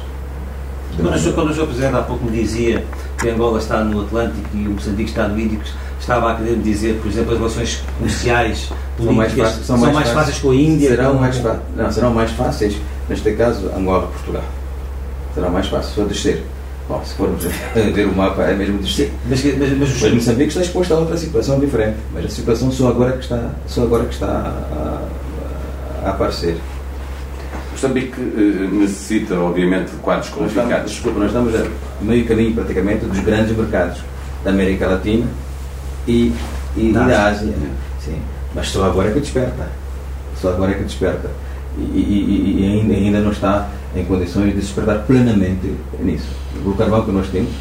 Quando 0.95 1.15
o, 1.15 1.19
senhor, 1.19 1.35
quando 1.35 1.49
o 1.49 1.53
Sr. 1.53 1.65
Presidente 1.65 1.95
há 1.95 2.01
pouco 2.01 2.25
me 2.25 2.31
dizia 2.31 2.83
que 3.17 3.29
Angola 3.29 3.59
está 3.59 3.83
no 3.83 4.01
Atlântico 4.01 4.49
e 4.53 4.67
o 4.67 4.71
Moçambique 4.71 5.09
está 5.09 5.27
no 5.27 5.39
Índico, 5.39 5.63
estava 5.99 6.31
a 6.31 6.35
querer 6.35 6.57
dizer, 6.57 6.99
por 7.01 7.07
exemplo, 7.07 7.31
as 7.33 7.37
relações 7.37 7.83
comerciais, 7.97 8.69
são 8.97 9.13
mais, 9.13 9.33
fáceis, 9.33 9.65
são 9.65 9.77
mais, 9.77 9.93
fáceis, 9.93 10.13
fáceis 10.13 10.39
com 10.39 10.51
a 10.51 10.55
Índia? 10.55 10.89
Serão 10.89 11.13
mais, 11.13 11.41
não, 11.75 11.91
serão 11.91 12.13
mais 12.13 12.31
fáceis, 12.31 12.75
neste 13.07 13.31
caso, 13.33 13.69
Angola 13.75 14.09
e 14.09 14.13
Portugal. 14.13 14.43
Será 15.33 15.49
mais 15.49 15.67
fácil, 15.67 15.91
só 15.95 16.03
descer. 16.03 16.43
Bom, 16.89 17.03
se 17.05 17.13
formos 17.13 17.43
ver 17.93 18.07
o 18.07 18.15
mapa, 18.15 18.41
é 18.43 18.55
mesmo 18.55 18.79
descer. 18.79 19.13
Mas, 19.29 19.43
mas, 19.45 19.77
mas, 19.77 20.01
mas 20.01 20.13
Moçambique 20.13 20.49
está 20.49 20.61
exposto 20.61 20.93
a 20.93 20.97
outra 20.97 21.15
situação 21.17 21.59
diferente. 21.59 21.97
Mas 22.11 22.25
a 22.25 22.29
situação 22.29 22.71
só 22.71 22.89
agora 22.89 23.11
que 23.11 23.19
está, 23.19 23.51
só 23.67 23.83
agora 23.83 24.05
que 24.05 24.13
está 24.15 24.25
a, 24.27 26.07
a 26.07 26.09
aparecer. 26.09 26.57
Moçambique 27.79 28.19
eh, 28.19 28.67
necessita, 28.73 29.39
obviamente, 29.39 29.91
de 29.91 29.97
quadros 29.97 30.29
qualificados. 30.29 30.69
Nós 30.69 30.91
estamos, 30.91 30.91
desculpa, 30.91 31.19
nós 31.19 31.27
estamos 31.29 31.55
a 31.55 32.03
meio 32.03 32.27
caminho, 32.27 32.53
praticamente, 32.53 33.05
dos 33.05 33.19
grandes 33.19 33.55
mercados 33.55 34.01
da 34.43 34.49
América 34.49 34.87
Latina 34.87 35.25
e, 36.05 36.33
e 36.75 36.91
da, 36.91 37.07
da 37.07 37.27
Ásia. 37.27 37.47
Ásia. 37.47 37.69
Sim. 38.03 38.19
Mas 38.53 38.67
só 38.67 38.83
agora 38.83 39.09
é 39.09 39.13
que 39.13 39.21
desperta. 39.21 39.69
Só 40.35 40.49
agora 40.49 40.71
é 40.71 40.73
que 40.73 40.83
desperta. 40.83 41.29
E, 41.77 41.81
e, 41.81 42.59
e 42.59 42.65
ainda, 42.65 42.93
ainda 42.93 43.19
não 43.21 43.31
está 43.31 43.69
em 43.95 44.03
condições 44.03 44.53
de 44.53 44.59
despertar 44.59 45.03
plenamente 45.05 45.73
nisso. 46.01 46.27
O 46.65 46.73
carvão 46.73 47.05
que 47.05 47.11
nós 47.11 47.29
temos 47.29 47.51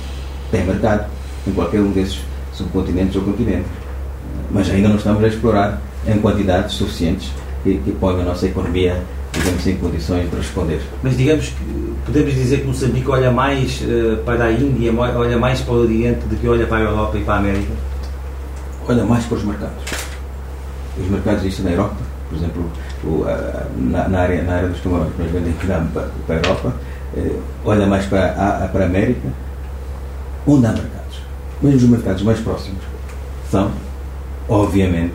tem 0.50 0.64
mercado 0.64 1.06
em 1.46 1.52
qualquer 1.52 1.80
um 1.80 1.92
desses 1.92 2.18
subcontinentes 2.52 3.14
ou 3.14 3.22
continentes. 3.22 3.70
Mas 4.50 4.68
ainda 4.68 4.88
não 4.88 4.96
estamos 4.96 5.22
a 5.22 5.28
explorar 5.28 5.80
em 6.08 6.18
quantidades 6.18 6.74
suficientes 6.74 7.30
que, 7.62 7.78
que 7.78 7.92
ponham 7.92 8.22
a 8.22 8.24
nossa 8.24 8.46
economia 8.46 9.00
digamos, 9.32 9.66
em 9.66 9.76
condições 9.76 10.30
de 10.30 10.36
responder. 10.36 10.80
Mas 11.02 11.16
digamos 11.16 11.48
que 11.48 11.94
podemos 12.06 12.34
dizer 12.34 12.60
que 12.60 12.66
Moçambique 12.66 13.08
olha 13.08 13.30
mais 13.30 13.80
uh, 13.82 14.16
para 14.24 14.44
a 14.44 14.52
Índia, 14.52 14.92
olha 14.94 15.38
mais 15.38 15.60
para 15.60 15.74
o 15.74 15.82
Oriente 15.82 16.26
do 16.26 16.36
que 16.36 16.48
olha 16.48 16.66
para 16.66 16.78
a 16.78 16.80
Europa 16.80 17.18
e 17.18 17.24
para 17.24 17.34
a 17.34 17.38
América? 17.38 17.72
Olha 18.88 19.04
mais 19.04 19.24
para 19.24 19.36
os 19.36 19.44
mercados. 19.44 19.84
Os 20.98 21.08
mercados 21.08 21.40
existem 21.42 21.66
na 21.66 21.70
Europa, 21.72 21.96
por 22.28 22.38
exemplo, 22.38 22.70
o, 23.04 23.24
na, 23.76 24.08
na, 24.08 24.20
área, 24.20 24.42
na 24.42 24.54
área 24.54 24.68
dos 24.68 24.80
que 24.80 24.88
nós 24.88 25.08
vendemos 25.18 25.62
para, 25.62 26.08
para 26.26 26.36
a 26.36 26.38
Europa, 26.38 26.74
uh, 27.16 27.42
olha 27.64 27.86
mais 27.86 28.06
para 28.06 28.64
a, 28.64 28.68
para 28.68 28.84
a 28.84 28.86
América, 28.86 29.28
onde 30.46 30.66
há 30.66 30.72
mercados. 30.72 31.20
Mas 31.62 31.74
os 31.74 31.82
mercados 31.82 32.22
mais 32.22 32.40
próximos 32.40 32.80
são, 33.50 33.70
obviamente, 34.48 35.14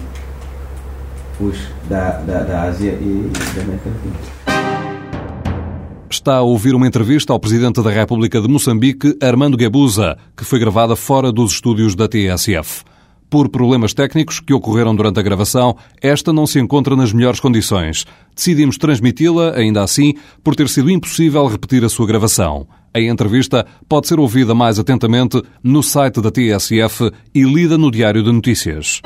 os 1.39 1.57
da, 1.89 2.11
da, 2.21 2.43
da 2.43 2.63
Ásia 2.63 2.91
e 2.91 3.31
da 3.55 3.61
América 3.61 3.89
Latina. 3.89 4.33
Está 6.09 6.35
a 6.37 6.41
ouvir 6.41 6.75
uma 6.75 6.87
entrevista 6.87 7.33
ao 7.33 7.39
Presidente 7.39 7.81
da 7.81 7.89
República 7.89 8.39
de 8.39 8.47
Moçambique, 8.47 9.17
Armando 9.21 9.57
Guebuza, 9.57 10.17
que 10.37 10.45
foi 10.45 10.59
gravada 10.59 10.95
fora 10.95 11.31
dos 11.31 11.53
estúdios 11.53 11.95
da 11.95 12.07
TSF. 12.07 12.83
Por 13.33 13.49
problemas 13.49 13.95
técnicos 13.95 14.39
que 14.39 14.53
ocorreram 14.53 14.95
durante 14.95 15.19
a 15.19 15.23
gravação, 15.23 15.75
esta 15.99 16.31
não 16.31 16.45
se 16.45 16.59
encontra 16.59 16.95
nas 16.95 17.11
melhores 17.11 17.39
condições. 17.39 18.05
Decidimos 18.35 18.77
transmiti-la, 18.77 19.55
ainda 19.55 19.81
assim, 19.81 20.13
por 20.43 20.55
ter 20.55 20.69
sido 20.69 20.91
impossível 20.91 21.47
repetir 21.47 21.83
a 21.83 21.89
sua 21.89 22.05
gravação. 22.05 22.67
A 22.93 23.01
entrevista 23.01 23.65
pode 23.89 24.07
ser 24.07 24.19
ouvida 24.19 24.53
mais 24.53 24.77
atentamente 24.77 25.41
no 25.63 25.81
site 25.81 26.21
da 26.21 26.29
TSF 26.29 27.11
e 27.33 27.41
lida 27.41 27.75
no 27.75 27.89
Diário 27.89 28.21
de 28.21 28.31
Notícias. 28.31 29.01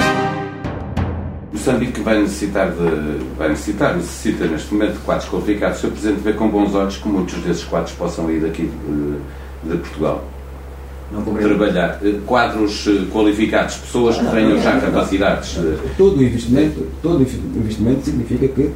Moçambique 1.57 2.01
vai 2.01 2.21
necessitar 2.21 2.69
de. 2.69 3.35
vai 3.35 3.49
necessitar, 3.49 3.95
necessita 3.95 4.45
neste 4.45 4.73
momento 4.73 4.93
de 4.93 4.99
quadros 4.99 5.27
qualificados. 5.27 5.79
O 5.79 5.81
Sr. 5.81 5.91
Presidente 5.91 6.19
vê 6.21 6.33
com 6.33 6.49
bons 6.49 6.75
olhos 6.75 6.97
que 6.97 7.07
muitos 7.07 7.35
desses 7.41 7.63
quadros 7.63 7.91
possam 7.93 8.29
ir 8.31 8.41
daqui 8.41 8.69
de, 9.63 9.69
de 9.69 9.77
Portugal. 9.77 10.23
Não 11.11 11.23
trabalhar. 11.23 11.99
Eh, 12.03 12.19
quadros 12.25 12.85
eh, 12.87 13.05
qualificados, 13.11 13.75
pessoas 13.77 14.17
que 14.17 14.25
tenham 14.25 14.61
já 14.61 14.79
capacidades. 14.79 15.55
De... 15.55 15.77
Todo 15.97 16.21
investimento, 16.21 16.85
todo 17.01 17.21
investimento 17.21 18.05
significa 18.05 18.47
que 18.49 18.71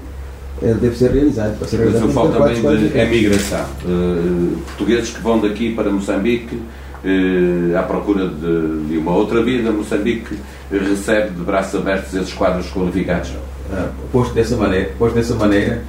ele 0.62 0.80
deve 0.80 0.96
ser 0.96 1.12
realizado. 1.12 1.58
Para 1.58 1.68
ser 1.68 1.78
realizado 1.78 2.06
Mas 2.06 2.16
eu 2.16 2.22
falo 2.22 2.32
também 2.32 2.88
de 2.90 2.98
emigração. 2.98 3.66
Uh, 3.86 4.58
portugueses 4.66 5.10
que 5.10 5.22
vão 5.22 5.40
daqui 5.40 5.74
para 5.74 5.92
Moçambique 5.92 6.58
uh, 7.04 7.78
à 7.78 7.84
procura 7.84 8.28
de, 8.28 8.86
de, 8.88 8.98
uma 8.98 9.14
outra 9.14 9.44
vida. 9.44 9.72
Moçambique 9.72 10.38
recebe 10.72 11.32
de 11.32 11.42
braços 11.42 11.80
abertos 11.80 12.14
esses 12.14 12.34
quadros 12.34 12.70
qualificados. 12.72 13.30
Uh, 13.30 13.90
posto, 14.12 14.34
dessa 14.34 14.56
maneira, 14.58 14.92
posto 14.98 15.16
dessa 15.16 15.36
maneira, 15.36 15.84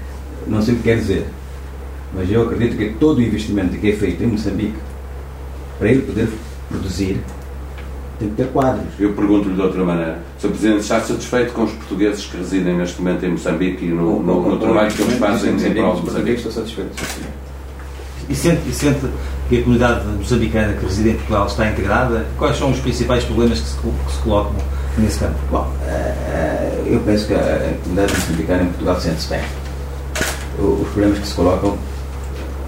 não 0.46 0.62
sei 0.62 0.74
o 0.74 0.76
que 0.78 0.84
quer 0.84 0.96
dizer. 0.96 1.26
Mas 2.14 2.30
eu 2.30 2.42
acredito 2.42 2.76
que 2.76 2.90
todo 2.98 3.18
o 3.18 3.22
investimento 3.22 3.76
que 3.76 3.90
é 3.90 3.92
feito 3.92 4.22
em 4.22 4.26
Moçambique, 4.26 4.76
para 5.78 5.88
ele 5.88 6.02
poder 6.02 6.28
produzir, 6.68 7.20
tem 8.18 8.28
que 8.28 8.36
ter 8.36 8.46
quadros. 8.48 8.86
Eu 8.98 9.12
pergunto-lhe 9.14 9.54
de 9.54 9.60
outra 9.60 9.82
maneira. 9.84 10.18
Sr. 10.38 10.48
Presidente, 10.48 10.80
está 10.80 11.00
satisfeito 11.00 11.52
com 11.52 11.64
os 11.64 11.72
portugueses 11.72 12.26
que 12.26 12.36
residem 12.36 12.76
neste 12.76 13.00
momento 13.00 13.24
em 13.24 13.30
Moçambique 13.30 13.84
e 13.84 13.88
no, 13.88 14.22
no, 14.22 14.50
no 14.50 14.58
trabalho 14.58 14.92
que 14.92 15.02
eles 15.02 15.14
fazem 15.14 15.54
em 15.54 15.74
prol 15.74 15.96
de 15.96 16.02
Moçambique? 16.02 16.36
Estou 16.36 16.52
satisfeito, 16.52 16.90
E 18.28 18.34
sente, 18.34 18.68
e 18.68 18.72
sente 18.72 19.06
que 19.52 19.58
a 19.58 19.62
comunidade 19.64 20.06
moçambicana 20.06 20.72
que 20.72 20.86
reside 20.86 21.10
em 21.10 21.14
Portugal 21.14 21.46
está 21.46 21.68
integrada? 21.68 22.26
Quais 22.38 22.56
são 22.56 22.70
os 22.70 22.80
principais 22.80 23.22
problemas 23.22 23.60
que 23.60 23.68
se, 23.68 23.76
que 23.76 24.12
se 24.12 24.18
colocam 24.20 24.54
nesse 24.96 25.18
campo? 25.18 25.34
Bom, 25.50 25.70
uh, 25.82 26.86
eu 26.86 26.98
penso 27.00 27.26
que 27.26 27.34
a 27.34 27.74
comunidade 27.82 28.14
moçambicana 28.14 28.62
em 28.62 28.66
Portugal 28.68 28.98
sente-se 28.98 29.28
bem. 29.28 29.42
Os 30.58 30.88
problemas 30.88 31.18
que 31.18 31.26
se 31.28 31.34
colocam 31.34 31.76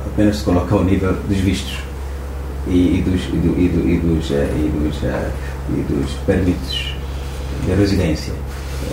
apenas 0.07 0.37
se 0.37 0.45
colocam 0.45 0.79
ao 0.79 0.85
nível 0.85 1.14
dos 1.26 1.38
vistos 1.38 1.79
e, 2.67 2.99
e 2.99 3.03
dos, 3.03 3.23
e, 3.33 3.37
do, 3.38 3.59
e, 3.59 3.69
do, 3.69 3.88
e 3.88 3.99
dos, 3.99 4.31
uh, 4.31 4.35
e 4.35 4.69
dos, 4.69 5.03
e 5.71 6.50
dos 6.53 6.95
de 7.64 7.73
residência, 7.73 8.35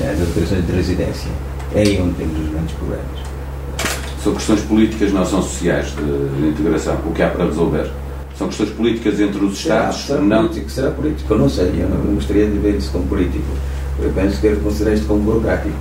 das 0.02 0.22
autorizações 0.22 0.66
de 0.66 0.72
residência. 0.72 1.32
É 1.76 1.82
aí 1.82 2.02
onde 2.02 2.14
temos 2.14 2.40
os 2.40 2.50
grandes 2.52 2.74
problemas 2.76 3.31
são 4.24 4.34
questões 4.34 4.62
políticas, 4.62 5.12
não 5.12 5.26
são 5.26 5.42
sociais 5.42 5.88
de, 5.96 6.42
de 6.42 6.48
integração. 6.50 6.96
O 7.06 7.12
que 7.12 7.24
há 7.24 7.30
para 7.30 7.46
resolver? 7.46 7.90
São 8.38 8.48
questões 8.48 8.70
políticas 8.72 9.20
entre 9.20 9.44
os 9.44 9.58
Estados? 9.58 9.98
Será, 9.98 10.20
será 10.20 10.22
não... 10.22 10.48
político, 10.48 10.70
será 10.70 10.92
político. 10.92 11.34
Eu 11.34 11.38
não 11.40 11.50
sei, 11.50 11.72
eu 11.80 11.90
não 11.90 12.16
gostaria 12.16 12.46
de 12.46 12.58
ver 12.58 12.76
isso 12.76 12.92
como 12.92 13.06
político. 13.08 13.46
Eu 14.00 14.12
penso 14.12 14.40
que 14.40 14.50
devo 14.50 14.62
considerar 14.62 14.96
isto 14.96 15.08
como 15.08 15.22
burocrático. 15.22 15.76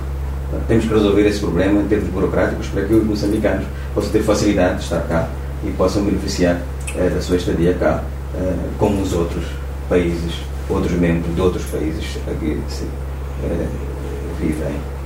Temos 0.67 0.85
que 0.85 0.93
resolver 0.93 1.27
esse 1.27 1.39
problema 1.39 1.81
em 1.81 1.87
termos 1.87 2.09
burocráticos 2.09 2.67
para 2.67 2.83
que 2.83 2.93
os 2.93 3.05
moçambicanos 3.05 3.65
possam 3.95 4.11
ter 4.11 4.21
facilidade 4.21 4.77
de 4.77 4.83
estar 4.83 4.99
cá 5.07 5.29
e 5.65 5.71
possam 5.71 6.03
beneficiar 6.03 6.59
eh, 6.95 7.09
da 7.09 7.21
sua 7.21 7.37
estadia 7.37 7.73
cá, 7.75 8.03
eh, 8.35 8.53
como 8.77 9.01
os 9.01 9.13
outros 9.13 9.45
países, 9.87 10.33
outros 10.69 10.91
membros 10.91 11.33
de 11.33 11.41
outros 11.41 11.63
países 11.65 12.17
aqui 12.27 12.59
se, 12.67 12.83
eh, 13.43 13.67
vivem. 14.41 15.00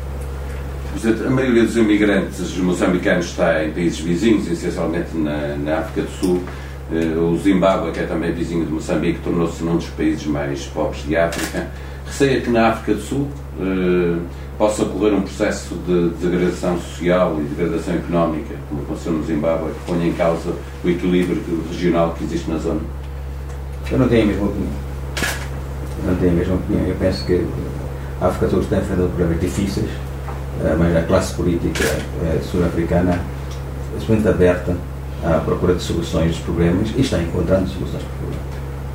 A 1.03 1.29
maioria 1.29 1.63
dos 1.63 1.75
imigrantes 1.75 2.57
moçambicanos 2.57 3.25
está 3.25 3.65
em 3.65 3.71
países 3.71 3.99
vizinhos, 3.99 4.49
essencialmente 4.49 5.15
na, 5.17 5.55
na 5.57 5.79
África 5.79 6.03
do 6.03 6.11
Sul. 6.11 6.41
Uh, 6.89 7.33
o 7.33 7.37
Zimbábue, 7.37 7.91
que 7.91 7.99
é 7.99 8.03
também 8.03 8.31
vizinho 8.31 8.65
de 8.65 8.71
Moçambique, 8.71 9.19
tornou-se 9.19 9.61
um 9.63 9.75
dos 9.75 9.87
países 9.87 10.25
mais 10.25 10.65
pobres 10.67 11.03
de 11.03 11.17
África. 11.17 11.67
Receia 12.05 12.39
que 12.39 12.49
na 12.49 12.69
África 12.69 12.93
do 12.93 13.01
Sul 13.01 13.27
uh, 13.59 14.21
possa 14.57 14.83
ocorrer 14.83 15.13
um 15.13 15.21
processo 15.21 15.75
de 15.85 16.09
degradação 16.25 16.79
social 16.79 17.35
e 17.39 17.43
degradação 17.43 17.95
económica, 17.95 18.55
como 18.69 18.83
aconteceu 18.83 19.11
no 19.11 19.23
Zimbábue, 19.25 19.71
que 19.71 19.91
ponha 19.91 20.07
em 20.07 20.13
causa 20.13 20.53
o 20.83 20.89
equilíbrio 20.89 21.43
regional 21.69 22.15
que 22.17 22.23
existe 22.23 22.49
na 22.49 22.57
zona? 22.57 22.79
Eu 23.91 23.99
não 23.99 24.07
tenho 24.07 24.23
a 24.23 24.27
mesma 24.27 24.45
opinião. 24.45 24.73
Eu 26.03 26.11
não 26.11 26.15
tenho 26.15 26.31
a 26.31 26.35
mesma 26.35 26.55
opinião. 26.55 26.87
Eu 26.87 26.95
penso 26.95 27.25
que 27.25 27.45
a 28.21 28.27
África 28.27 28.45
do 28.45 28.51
Sul 28.51 28.61
está 28.61 28.77
enfrentando 28.77 29.09
problemas 29.09 29.41
difíceis 29.41 29.85
eh, 29.87 30.04
mas 30.77 30.95
a 30.95 31.01
classe 31.03 31.33
política 31.33 31.83
eh, 31.83 32.39
sul-africana 32.51 33.19
é 33.93 33.97
extremamente 33.97 34.29
aberta 34.29 34.75
à 35.24 35.39
procura 35.39 35.75
de 35.75 35.81
soluções 35.81 36.31
dos 36.31 36.39
problemas 36.39 36.89
e 36.95 37.01
está 37.01 37.19
encontrando 37.19 37.67
soluções 37.69 38.03
para 38.03 38.13
o 38.13 38.17
problema. 38.17 38.43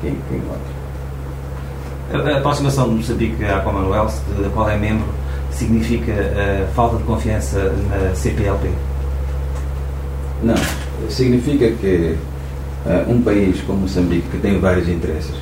Quem, 0.01 0.17
quem 0.29 0.37
encontra. 0.37 2.33
A 2.33 2.37
aproximação 2.39 2.89
de 2.89 2.95
Moçambique 2.95 3.43
à 3.45 3.59
Commonwealth, 3.59 4.13
da 4.41 4.49
qual 4.49 4.69
é 4.69 4.77
membro, 4.77 5.07
significa 5.51 6.11
a 6.11 6.67
falta 6.73 6.97
de 6.97 7.03
confiança 7.03 7.73
na 7.89 8.15
CPLP? 8.15 8.69
Não. 10.43 10.55
Significa 11.09 11.71
que 11.71 12.17
uh, 12.85 13.11
um 13.11 13.21
país 13.21 13.61
como 13.61 13.81
Moçambique, 13.81 14.27
que 14.29 14.37
tem 14.37 14.59
vários 14.59 14.89
interesses, 14.89 15.35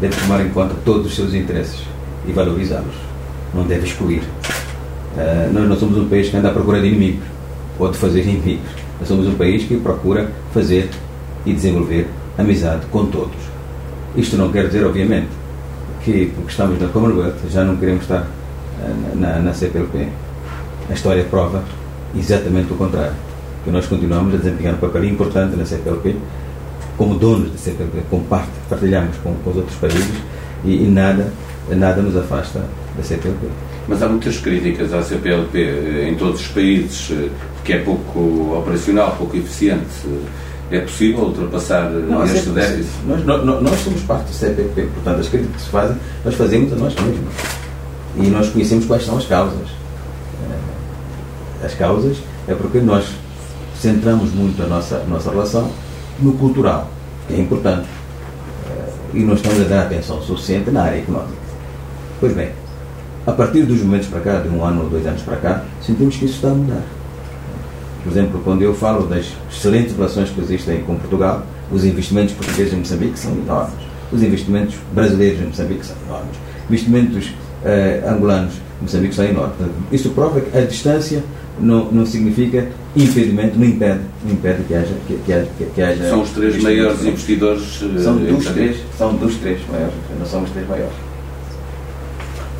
deve 0.00 0.16
tomar 0.16 0.44
em 0.44 0.50
conta 0.50 0.74
todos 0.84 1.06
os 1.06 1.14
seus 1.14 1.32
interesses 1.32 1.82
e 2.26 2.32
valorizá-los. 2.32 2.94
Não 3.54 3.64
deve 3.64 3.86
excluir. 3.86 4.22
Uh, 5.14 5.52
nós 5.52 5.68
não 5.68 5.76
somos 5.76 5.98
um 5.98 6.08
país 6.08 6.28
que 6.28 6.36
anda 6.36 6.48
à 6.48 6.52
procura 6.52 6.80
de 6.80 6.88
inimigos 6.88 7.24
ou 7.78 7.90
de 7.90 7.98
fazer 7.98 8.22
inimigos. 8.22 8.70
Nós 8.98 9.08
somos 9.08 9.26
um 9.26 9.34
país 9.34 9.64
que 9.64 9.76
procura 9.78 10.30
fazer 10.52 10.88
e 11.44 11.52
desenvolver 11.52 12.08
amizade 12.38 12.86
com 12.90 13.06
todos. 13.06 13.36
Isto 14.16 14.36
não 14.36 14.50
quer 14.50 14.66
dizer, 14.66 14.84
obviamente, 14.86 15.28
que, 16.04 16.32
porque 16.34 16.50
estamos 16.50 16.80
na 16.80 16.88
Commonwealth, 16.88 17.36
já 17.50 17.64
não 17.64 17.76
queremos 17.76 18.02
estar 18.02 18.26
na, 19.14 19.38
na 19.38 19.54
CPLP. 19.54 20.08
A 20.90 20.92
história 20.92 21.24
prova 21.24 21.62
exatamente 22.14 22.72
o 22.72 22.76
contrário. 22.76 23.14
Que 23.64 23.70
nós 23.70 23.86
continuamos 23.86 24.34
a 24.34 24.38
desempenhar 24.38 24.74
um 24.74 24.78
papel 24.78 25.04
importante 25.04 25.56
na 25.56 25.64
CPLP, 25.64 26.16
como 26.96 27.14
donos 27.14 27.50
da 27.50 27.58
CPLP, 27.58 28.02
como 28.10 28.24
parte, 28.24 28.50
partilhamos 28.68 29.16
com, 29.18 29.34
com 29.34 29.50
os 29.50 29.56
outros 29.56 29.76
países 29.76 30.14
e, 30.64 30.84
e, 30.84 30.88
nada, 30.88 31.32
nada 31.70 32.02
nos 32.02 32.16
afasta 32.16 32.60
da 32.96 33.02
CPLP. 33.02 33.46
Mas 33.88 34.02
há 34.02 34.08
muitas 34.08 34.38
críticas 34.38 34.92
à 34.92 35.02
CPLP 35.02 35.58
eh, 35.58 36.08
em 36.08 36.14
todos 36.14 36.40
os 36.40 36.48
países, 36.48 37.10
eh, 37.10 37.28
que 37.64 37.72
é 37.72 37.78
pouco 37.78 38.56
operacional, 38.56 39.16
pouco 39.18 39.36
eficiente. 39.36 39.86
É 40.70 40.80
possível 40.80 41.24
ultrapassar 41.24 41.86
eh, 41.86 42.04
não, 42.08 42.24
este 42.24 42.48
é 42.48 42.52
déficit? 42.52 42.92
Nós, 43.06 43.24
nós, 43.24 43.62
nós, 43.62 43.80
somos 43.80 44.00
parte 44.02 44.26
do 44.26 44.34
CPLP, 44.34 44.82
portanto, 44.94 45.20
as 45.20 45.28
críticas 45.28 45.56
que 45.56 45.62
se 45.62 45.68
fazem, 45.68 45.96
nós 46.24 46.34
fazemos 46.34 46.72
a 46.72 46.76
nós 46.76 46.94
mesmos. 46.94 47.34
E 48.16 48.26
nós 48.28 48.48
conhecemos 48.50 48.86
quais 48.86 49.04
são 49.04 49.16
as 49.18 49.26
causas. 49.26 49.68
As 51.64 51.74
causas 51.74 52.18
é 52.46 52.54
porque 52.54 52.78
nós 52.78 53.06
centramos 53.80 54.32
muito 54.32 54.62
a 54.62 54.66
nossa, 54.66 54.96
a 54.96 55.04
nossa 55.04 55.30
relação 55.30 55.70
no 56.20 56.32
cultural, 56.34 56.90
que 57.26 57.34
é 57.34 57.38
importante. 57.38 57.88
E 59.14 59.20
não 59.20 59.34
estamos 59.34 59.60
a 59.60 59.64
dar 59.64 59.82
atenção 59.82 60.22
suficiente 60.22 60.70
na 60.70 60.84
área 60.84 60.98
económica. 60.98 61.42
Pois 62.18 62.34
bem, 62.34 62.50
a 63.26 63.32
partir 63.32 63.62
dos 63.62 63.80
momentos 63.82 64.08
para 64.08 64.20
cá, 64.20 64.40
de 64.40 64.48
um 64.48 64.64
ano 64.64 64.84
ou 64.84 64.88
dois 64.88 65.06
anos 65.06 65.22
para 65.22 65.36
cá, 65.36 65.64
sentimos 65.80 66.16
que 66.16 66.24
isso 66.24 66.34
está 66.34 66.48
a 66.48 66.54
mudar. 66.54 66.82
Por 68.02 68.10
exemplo, 68.10 68.40
quando 68.42 68.62
eu 68.62 68.74
falo 68.74 69.06
das 69.06 69.26
excelentes 69.50 69.94
relações 69.94 70.30
que 70.30 70.40
existem 70.40 70.80
com 70.82 70.96
Portugal, 70.96 71.46
os 71.70 71.84
investimentos 71.84 72.34
portugueses 72.34 72.72
em 72.72 72.76
Moçambique 72.76 73.18
são 73.18 73.32
enormes. 73.32 73.74
Os 74.10 74.22
investimentos 74.22 74.74
brasileiros 74.92 75.40
em 75.40 75.46
Moçambique 75.46 75.86
são 75.86 75.96
enormes. 76.06 76.36
Investimentos 76.68 77.26
uh, 77.28 78.10
angolanos 78.10 78.54
em 78.80 78.82
Moçambique 78.82 79.14
são 79.14 79.24
enormes. 79.24 79.54
Isso 79.92 80.10
prova 80.10 80.40
que 80.40 80.58
a 80.58 80.62
distância 80.62 81.22
não, 81.60 81.92
não 81.92 82.04
significa 82.04 82.68
impedimento, 82.96 83.56
não 83.58 83.66
impede, 83.66 84.00
não 84.24 84.32
impede 84.32 84.64
que 84.64 84.74
haja. 84.74 84.94
Que, 85.06 85.14
que 85.24 85.32
haja, 85.32 85.48
que 85.74 85.82
haja 85.82 86.08
são 86.08 86.22
os 86.22 86.30
três 86.30 86.60
maiores 86.60 87.04
investidores. 87.04 87.80
Eh, 87.82 88.02
são 88.02 88.16
dos 88.16 88.44
três, 88.46 88.76
são 88.98 89.14
dos 89.14 89.36
três 89.36 89.60
maiores, 89.70 89.94
não 90.18 90.26
são 90.26 90.42
os 90.42 90.50
três 90.50 90.68
maiores. 90.68 91.11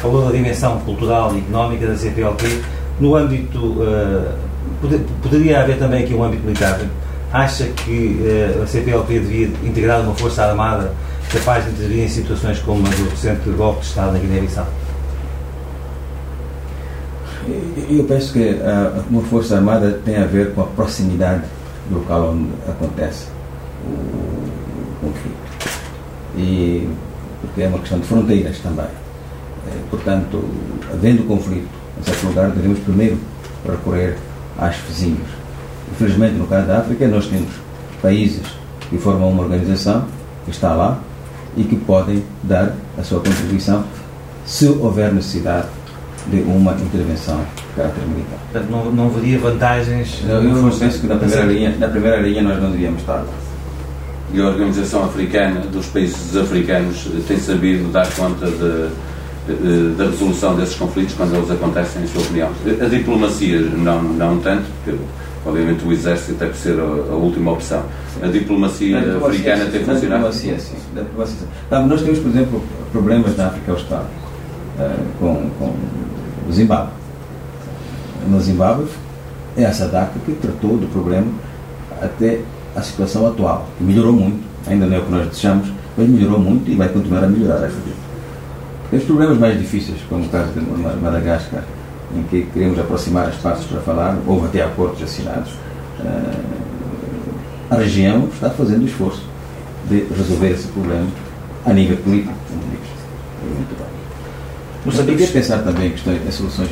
Falou 0.02 0.26
da 0.26 0.32
dimensão 0.32 0.80
cultural 0.80 1.32
e 1.32 1.38
económica 1.38 1.86
da 1.86 1.96
CPLP. 1.96 2.60
No 2.98 3.14
âmbito. 3.14 3.58
Uh, 3.58 4.52
poderia 5.22 5.60
haver 5.60 5.78
também 5.78 6.02
aqui 6.02 6.12
um 6.12 6.24
âmbito 6.24 6.42
militar. 6.42 6.80
Acha 7.32 7.66
que 7.66 8.20
uh, 8.20 8.64
a 8.64 8.66
CPLP 8.66 9.20
devia 9.20 9.46
integrar 9.62 10.00
uma 10.00 10.12
força 10.14 10.44
armada 10.44 10.92
capaz 11.32 11.64
de 11.64 11.70
intervir 11.70 12.04
em 12.04 12.08
situações 12.08 12.58
como 12.58 12.84
a 12.84 12.90
do 12.90 13.08
recente 13.10 13.48
golpe 13.50 13.80
de 13.80 13.86
Estado 13.86 14.12
na 14.12 14.18
Guiné-Bissau? 14.18 14.66
Eu 17.88 18.04
penso 18.04 18.32
que 18.32 18.40
uh, 18.40 19.04
uma 19.08 19.22
força 19.22 19.54
armada 19.56 20.00
tem 20.04 20.16
a 20.16 20.26
ver 20.26 20.52
com 20.52 20.62
a 20.62 20.66
proximidade 20.66 21.42
do 21.88 22.00
local 22.00 22.30
onde 22.32 22.48
acontece 22.68 23.26
o 23.86 25.06
conflito. 25.06 25.36
E 26.36 26.88
porque 27.40 27.62
é 27.62 27.68
uma 27.68 27.78
questão 27.78 28.00
de 28.00 28.06
fronteiras 28.06 28.58
também. 28.58 29.01
Portanto, 29.92 30.42
havendo 30.90 31.22
conflito 31.28 31.68
em 32.00 32.02
certo 32.02 32.26
lugar, 32.28 32.48
devemos 32.48 32.78
primeiro 32.78 33.18
recorrer 33.68 34.16
às 34.58 34.74
vizinhos. 34.88 35.28
Infelizmente, 35.92 36.32
no 36.36 36.46
caso 36.46 36.66
da 36.66 36.78
África, 36.78 37.06
nós 37.06 37.26
temos 37.26 37.50
países 38.00 38.42
que 38.88 38.96
formam 38.96 39.28
uma 39.28 39.42
organização 39.42 40.06
que 40.46 40.50
está 40.50 40.72
lá 40.72 40.98
e 41.58 41.64
que 41.64 41.76
podem 41.76 42.24
dar 42.42 42.74
a 42.98 43.02
sua 43.02 43.20
contribuição 43.20 43.84
se 44.46 44.66
houver 44.66 45.12
necessidade 45.12 45.68
de 46.26 46.40
uma 46.40 46.72
intervenção 46.72 47.44
de 47.54 47.76
caráter 47.76 48.02
militar. 48.06 48.38
Portanto, 48.50 48.70
não, 48.70 48.90
não 48.92 49.06
haveria 49.08 49.38
vantagens? 49.38 50.22
Eu, 50.26 50.42
eu 50.42 50.70
penso 50.70 51.00
que 51.00 51.06
na 51.06 51.16
primeira, 51.16 51.44
linha, 51.44 51.76
na 51.78 51.88
primeira 51.88 52.16
linha 52.16 52.42
nós 52.42 52.62
não 52.62 52.70
devíamos 52.70 53.00
estar. 53.02 53.22
E 54.32 54.40
a 54.40 54.46
Organização 54.46 55.04
Africana, 55.04 55.60
dos 55.60 55.84
países 55.88 56.34
africanos, 56.34 57.06
tem 57.28 57.38
sabido 57.38 57.92
dar 57.92 58.10
conta 58.14 58.46
de, 58.46 58.88
da 59.96 60.04
resolução 60.04 60.54
desses 60.54 60.76
conflitos 60.76 61.14
quando 61.14 61.34
eles 61.34 61.50
acontecem, 61.50 62.02
em 62.02 62.06
sua 62.06 62.22
opinião? 62.22 62.50
A 62.80 62.88
diplomacia, 62.88 63.60
não, 63.60 64.02
não 64.02 64.38
tanto, 64.38 64.64
porque 64.84 64.98
obviamente 65.44 65.84
o 65.84 65.92
exército 65.92 66.34
deve 66.34 66.56
ser 66.56 66.78
a, 66.78 66.82
a 66.82 67.16
última 67.16 67.52
opção. 67.52 67.82
A 68.22 68.28
diplomacia, 68.28 68.98
a 68.98 69.26
africana 69.26 69.64
tem 69.66 69.84
funcionado? 69.84 70.00
Diplomacia, 70.00 70.58
sim. 70.58 70.76
Diplomacia. 70.94 71.46
nós 71.70 72.02
temos, 72.02 72.18
por 72.20 72.28
exemplo, 72.28 72.62
problemas 72.92 73.36
na 73.36 73.46
África 73.46 73.72
Austral, 73.72 74.06
uh, 74.78 75.18
com, 75.18 75.50
com 75.58 75.74
o 76.48 76.52
Zimbábue. 76.52 76.92
No 78.28 78.40
Zimbábue, 78.40 78.86
é 79.56 79.66
a 79.66 79.72
SADAC 79.72 80.18
que 80.20 80.32
tratou 80.32 80.76
do 80.76 80.86
problema 80.86 81.26
até 82.00 82.40
a 82.74 82.80
situação 82.80 83.26
atual, 83.26 83.68
que 83.76 83.84
melhorou 83.84 84.12
muito, 84.12 84.42
ainda 84.66 84.86
não 84.86 84.96
é 84.96 84.98
o 85.00 85.02
que 85.02 85.10
nós 85.10 85.26
desejamos, 85.28 85.68
mas 85.96 86.08
melhorou 86.08 86.38
muito 86.38 86.70
e 86.70 86.74
vai 86.74 86.88
continuar 86.88 87.24
a 87.24 87.26
melhorar. 87.26 87.58
Tem 87.58 87.70
os 88.98 89.04
problemas 89.04 89.38
mais 89.38 89.58
difíceis, 89.58 89.98
como 90.08 90.24
o 90.24 90.28
caso 90.28 90.52
de 90.52 90.60
Madagascar, 90.60 91.64
em 92.14 92.22
que 92.24 92.46
queremos 92.52 92.78
aproximar 92.78 93.28
as 93.28 93.36
partes 93.36 93.64
para 93.64 93.80
falar, 93.80 94.18
houve 94.26 94.46
até 94.46 94.62
acordos 94.62 95.02
assinados. 95.02 95.52
Eh, 96.00 96.62
a 97.70 97.76
região 97.76 98.28
está 98.32 98.50
fazendo 98.50 98.82
o 98.82 98.86
esforço 98.86 99.22
de 99.88 100.04
resolver 100.14 100.50
esse 100.50 100.68
problema 100.68 101.06
a 101.64 101.72
nível 101.72 101.96
político, 101.98 102.34
como 102.48 102.60
diz. 102.70 103.56
Muito 103.56 103.78
bem. 103.78 103.86
Moçambique 104.84 105.22
é 105.22 105.26
pensar 105.26 105.58
também 105.62 105.86
em 105.86 105.90
questões, 105.92 106.20
em 106.26 106.30
soluções 106.30 106.68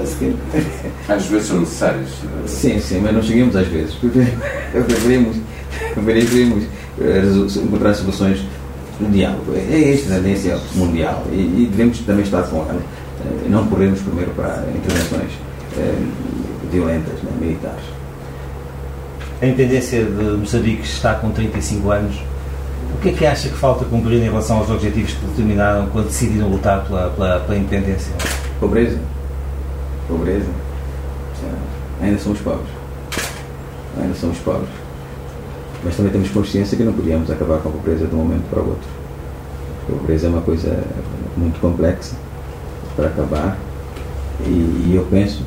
Às 1.08 1.26
vezes 1.26 1.48
são 1.48 1.60
necessárias. 1.60 2.08
Sim, 2.46 2.80
sim, 2.80 3.00
mas 3.00 3.12
não 3.12 3.22
chegamos 3.22 3.54
às 3.56 3.66
vezes. 3.66 3.94
Preferimos, 4.72 5.36
preferimos 5.94 6.64
eh, 7.00 7.22
encontrar 7.62 7.94
soluções 7.94 8.40
no 9.00 9.10
diálogo. 9.10 9.54
É 9.54 9.92
esta 9.94 10.14
a 10.14 10.16
tendência 10.16 10.58
mundial 10.74 11.24
e, 11.32 11.36
e 11.36 11.68
devemos 11.70 11.98
também 12.00 12.24
estar 12.24 12.42
com 12.44 12.58
ela. 12.58 12.80
Eh, 13.20 13.48
não 13.48 13.66
corremos 13.66 14.00
primeiro 14.00 14.30
para 14.32 14.64
intervenções 14.74 15.30
eh, 15.76 16.06
violentas, 16.70 17.14
né, 17.22 17.30
militares. 17.40 17.84
A 19.42 19.46
intendência 19.46 20.04
de 20.04 20.22
Moçambique 20.36 20.82
está 20.82 21.14
com 21.14 21.30
35 21.30 21.90
anos. 21.90 22.16
O 22.94 23.00
que 23.00 23.08
é 23.08 23.12
que 23.12 23.26
acha 23.26 23.48
que 23.48 23.56
falta 23.56 23.84
cumprir 23.86 24.18
em 24.18 24.24
relação 24.24 24.58
aos 24.58 24.70
objetivos 24.70 25.12
que 25.12 25.24
determinaram 25.26 25.86
quando 25.90 26.06
decidiram 26.06 26.48
lutar 26.48 26.84
pela, 26.84 27.08
pela, 27.10 27.40
pela 27.40 27.56
independência? 27.56 28.12
Pobreza. 28.58 28.98
Pobreza. 30.06 30.48
Ainda 32.02 32.18
somos 32.18 32.40
pobres. 32.40 32.68
Ainda 34.00 34.14
somos 34.14 34.38
pobres. 34.38 34.68
Mas 35.84 35.96
também 35.96 36.12
temos 36.12 36.30
consciência 36.30 36.76
que 36.76 36.84
não 36.84 36.92
podíamos 36.92 37.30
acabar 37.30 37.58
com 37.58 37.70
a 37.70 37.72
pobreza 37.72 38.06
de 38.06 38.14
um 38.14 38.18
momento 38.18 38.48
para 38.50 38.60
o 38.60 38.68
outro. 38.68 38.88
A 39.88 39.92
pobreza 39.92 40.26
é 40.26 40.30
uma 40.30 40.42
coisa 40.42 40.84
muito 41.36 41.60
complexa 41.60 42.14
para 42.96 43.06
acabar. 43.06 43.58
E, 44.44 44.88
e, 44.88 44.92
eu 44.94 45.06
penso 45.10 45.44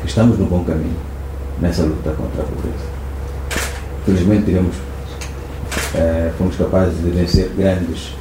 que 0.00 0.06
estamos 0.06 0.38
no 0.38 0.46
bom 0.46 0.64
caminho 0.64 0.96
nessa 1.60 1.82
luta 1.82 2.10
contra 2.10 2.42
a 2.42 2.46
pobreza. 2.46 2.84
Felizmente 4.04 4.44
tivemos, 4.44 4.76
eh, 5.94 6.32
fomos 6.38 6.56
capazes 6.56 6.96
de 7.02 7.10
vencer 7.10 7.50
grandes 7.56 8.14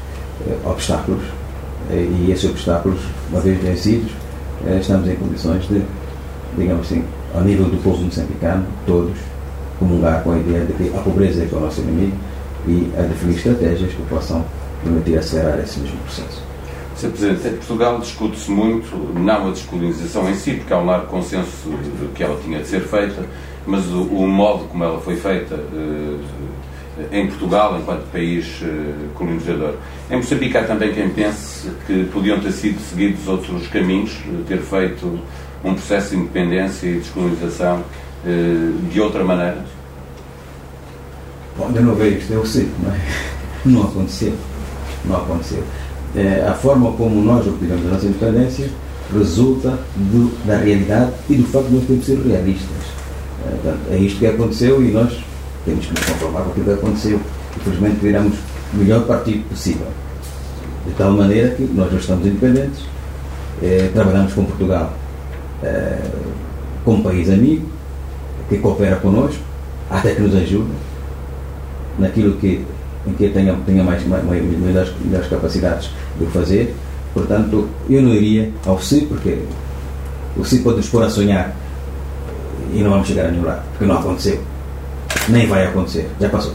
eh, 0.47 0.57
obstáculos 0.65 1.23
e 1.91 2.31
esses 2.31 2.49
obstáculos, 2.49 2.99
uma 3.29 3.39
vez 3.41 3.61
vencidos, 3.61 4.11
eh, 4.65 4.79
estamos 4.81 5.07
em 5.07 5.15
condições 5.15 5.67
de, 5.67 5.81
digamos 6.57 6.87
assim, 6.87 7.03
ao 7.33 7.41
nível 7.41 7.65
do 7.65 7.81
povo 7.83 8.03
moçambicano, 8.03 8.65
todos, 8.85 9.17
comungar 9.79 10.23
com 10.23 10.31
a 10.31 10.37
ideia 10.37 10.65
de 10.65 10.73
que 10.73 10.95
a 10.95 11.01
pobreza 11.01 11.41
é, 11.41 11.49
é 11.51 11.55
o 11.55 11.59
nosso 11.59 11.81
inimigo 11.81 12.17
e 12.67 12.91
a 12.97 13.01
definir 13.03 13.35
estratégias 13.35 13.93
que 13.93 14.01
possam 14.03 14.45
permitir 14.83 15.17
acelerar 15.17 15.59
esse 15.59 15.79
mesmo 15.79 15.97
processo. 15.99 16.43
Sr. 16.95 17.09
Presidente, 17.09 17.47
em 17.47 17.57
Portugal 17.57 17.99
discute-se 17.99 18.49
muito, 18.49 18.95
não 19.19 19.49
a 19.49 19.51
descolonização 19.51 20.29
em 20.29 20.35
si, 20.35 20.53
porque 20.53 20.73
há 20.73 20.77
um 20.77 20.85
largo 20.85 21.07
consenso 21.07 21.69
de 21.69 22.07
que 22.13 22.23
ela 22.23 22.39
tinha 22.41 22.59
de 22.59 22.67
ser 22.67 22.81
feita, 22.81 23.25
mas 23.67 23.85
o, 23.87 24.03
o 24.03 24.27
modo 24.27 24.65
como 24.65 24.83
ela 24.83 24.99
foi 25.01 25.17
feita 25.17 25.55
uh, 25.55 26.19
em 27.11 27.27
Portugal, 27.27 27.77
enquanto 27.77 28.09
país 28.11 28.61
uh, 28.61 29.09
colonizador. 29.13 29.73
Em 30.09 30.17
Moçambique 30.17 30.57
há 30.57 30.63
também 30.63 30.93
quem 30.93 31.09
pense 31.09 31.69
que 31.85 32.05
podiam 32.13 32.39
ter 32.39 32.53
sido 32.53 32.79
seguidos 32.79 33.27
outros 33.27 33.67
caminhos, 33.67 34.17
ter 34.47 34.59
feito 34.59 35.19
um 35.65 35.73
processo 35.73 36.11
de 36.11 36.17
independência 36.17 36.87
e 36.87 36.99
descolonização 36.99 37.83
de 38.91 39.01
outra 39.01 39.23
maneira. 39.23 39.63
Bom, 41.57 41.69
não 41.69 41.95
vejo 41.95 42.17
isto, 42.17 42.33
eu 42.33 42.45
sei, 42.45 42.69
não, 42.83 42.91
é? 42.91 42.99
não 43.65 43.83
aconteceu. 43.83 44.33
Não 45.05 45.17
aconteceu 45.17 45.63
é, 46.15 46.47
a 46.47 46.53
forma 46.53 46.91
como 46.93 47.21
nós 47.21 47.45
obtivemos 47.45 47.85
a 47.85 47.89
nossa 47.89 48.05
independência 48.05 48.69
resulta 49.13 49.77
do, 49.95 50.31
da 50.45 50.57
realidade 50.57 51.11
e 51.29 51.35
do 51.35 51.43
facto 51.47 51.67
de 51.67 51.75
nós 51.75 51.85
termos 51.85 52.05
ser 52.05 52.17
realistas. 52.19 52.69
É, 53.45 53.49
portanto, 53.49 53.79
é 53.91 53.97
isto 53.97 54.19
que 54.19 54.27
aconteceu 54.27 54.83
e 54.83 54.91
nós 54.91 55.13
temos 55.65 55.85
que 55.85 55.91
nos 55.91 56.05
conformar 56.05 56.41
com 56.41 56.51
aquilo 56.51 56.65
que 56.65 56.71
aconteceu. 56.71 57.19
Infelizmente, 57.57 57.97
viramos 58.01 58.35
o 58.73 58.77
melhor 58.77 59.05
partido 59.05 59.47
possível. 59.49 59.87
De 60.87 60.93
tal 60.93 61.11
maneira 61.11 61.49
que 61.49 61.63
nós 61.63 61.91
já 61.91 61.97
estamos 61.97 62.25
independentes, 62.25 62.85
eh, 63.61 63.89
trabalhamos 63.93 64.33
com 64.33 64.45
Portugal 64.45 64.93
eh, 65.63 65.99
como 66.83 67.03
país 67.03 67.29
amigo, 67.29 67.67
que 68.49 68.57
coopera 68.57 68.97
connosco, 68.97 69.41
até 69.89 70.15
que 70.15 70.21
nos 70.21 70.35
ajuda 70.35 70.73
naquilo 71.97 72.35
que, 72.37 72.65
em 73.07 73.13
que 73.13 73.29
tenha, 73.29 73.55
tenha 73.65 73.83
mais, 73.83 74.05
mais, 74.05 74.23
melhores, 74.23 74.91
melhores 75.03 75.27
capacidades 75.27 75.89
de 76.19 76.25
fazer. 76.27 76.75
Portanto, 77.13 77.69
eu 77.89 78.01
não 78.01 78.13
iria 78.13 78.51
ao 78.65 78.79
CI, 78.79 79.05
porque 79.05 79.39
o 80.37 80.43
CI 80.43 80.59
pode 80.59 80.77
nos 80.77 80.89
pôr 80.89 81.03
a 81.03 81.09
sonhar 81.09 81.55
e 82.73 82.81
não 82.81 82.91
vamos 82.91 83.07
chegar 83.07 83.27
a 83.27 83.31
nenhum 83.31 83.45
lado, 83.45 83.63
porque 83.71 83.85
não 83.85 83.99
aconteceu. 83.99 84.41
Nem 85.29 85.47
vai 85.47 85.65
acontecer, 85.65 86.09
já 86.19 86.29
passou. 86.29 86.53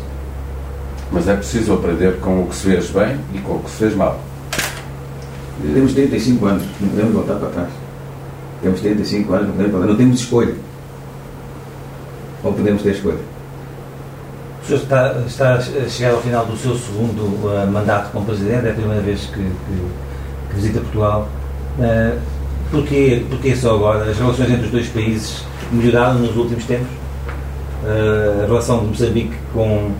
Mas 1.10 1.26
é 1.26 1.34
preciso 1.34 1.74
aprender 1.74 2.18
com 2.20 2.42
o 2.42 2.46
que 2.46 2.54
se 2.54 2.62
fez 2.64 2.90
bem 2.90 3.18
e 3.34 3.38
com 3.38 3.54
o 3.54 3.60
que 3.60 3.70
se 3.70 3.76
fez 3.76 3.96
mal. 3.96 4.20
Temos 5.74 5.92
35 5.92 6.46
anos, 6.46 6.62
não 6.80 6.88
podemos 6.88 7.12
voltar 7.14 7.34
para 7.34 7.48
trás. 7.48 7.68
Temos 8.62 8.80
35 8.80 9.32
anos, 9.32 9.46
não 9.46 9.52
podemos 9.52 9.72
voltar. 9.72 9.86
Não 9.88 9.96
temos 9.96 10.20
escolha. 10.20 10.54
Ou 12.42 12.52
podemos 12.52 12.82
ter 12.82 12.90
escolha. 12.90 13.18
O 14.62 14.66
senhor 14.66 14.82
está, 14.82 15.22
está 15.26 15.54
a 15.54 15.88
chegar 15.88 16.12
ao 16.12 16.20
final 16.20 16.46
do 16.46 16.56
seu 16.56 16.76
segundo 16.76 17.22
uh, 17.46 17.70
mandato 17.70 18.10
como 18.12 18.26
Presidente, 18.26 18.66
é 18.66 18.70
a 18.70 18.74
primeira 18.74 19.00
vez 19.00 19.26
que, 19.26 19.32
que, 19.32 19.88
que 20.48 20.54
visita 20.54 20.80
Portugal. 20.80 21.28
Uh, 21.78 22.18
porquê, 22.70 23.24
porquê 23.28 23.56
só 23.56 23.74
agora? 23.74 24.10
As 24.10 24.18
relações 24.18 24.50
entre 24.50 24.66
os 24.66 24.70
dois 24.70 24.88
países 24.88 25.44
melhoraram 25.72 26.18
nos 26.18 26.36
últimos 26.36 26.64
tempos? 26.64 26.88
Uh, 27.82 28.42
a 28.44 28.46
relação 28.46 28.80
de 28.80 28.86
Moçambique 28.86 29.36
com, 29.52 29.92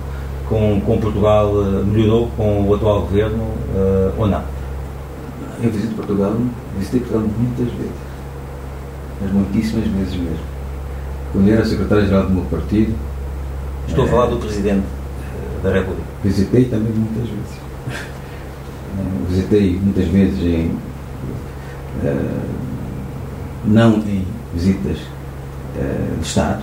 com, 0.49 0.81
com 0.81 0.99
Portugal 0.99 1.53
melhorou 1.87 2.29
com 2.37 2.63
o 2.69 2.75
atual 2.75 3.03
governo 3.03 3.43
uh, 3.43 4.13
ou 4.19 4.27
não? 4.27 4.43
Eu 5.63 5.71
visito 5.71 5.95
Portugal, 5.95 6.35
visitei 6.79 7.01
Portugal 7.01 7.29
muitas 7.39 7.75
vezes, 7.75 7.93
mas 9.21 9.31
muitíssimas 9.31 9.87
vezes 9.89 10.15
mesmo. 10.15 10.50
Quando 11.33 11.51
era 11.51 11.65
secretário-geral 11.65 12.27
do 12.27 12.33
meu 12.33 12.45
partido. 12.45 12.95
Estou 13.89 14.05
a 14.05 14.09
falar 14.09 14.27
do 14.27 14.37
Presidente 14.37 14.85
da 15.63 15.73
República. 15.73 16.09
Visitei 16.23 16.65
também 16.65 16.93
muitas 16.93 17.29
vezes. 17.29 17.61
visitei 19.29 19.81
muitas 19.83 20.07
vezes 20.09 20.41
em. 20.41 20.77
não 23.65 23.99
em 23.99 24.25
visitas 24.55 24.99
de 26.19 26.27
Estado, 26.27 26.63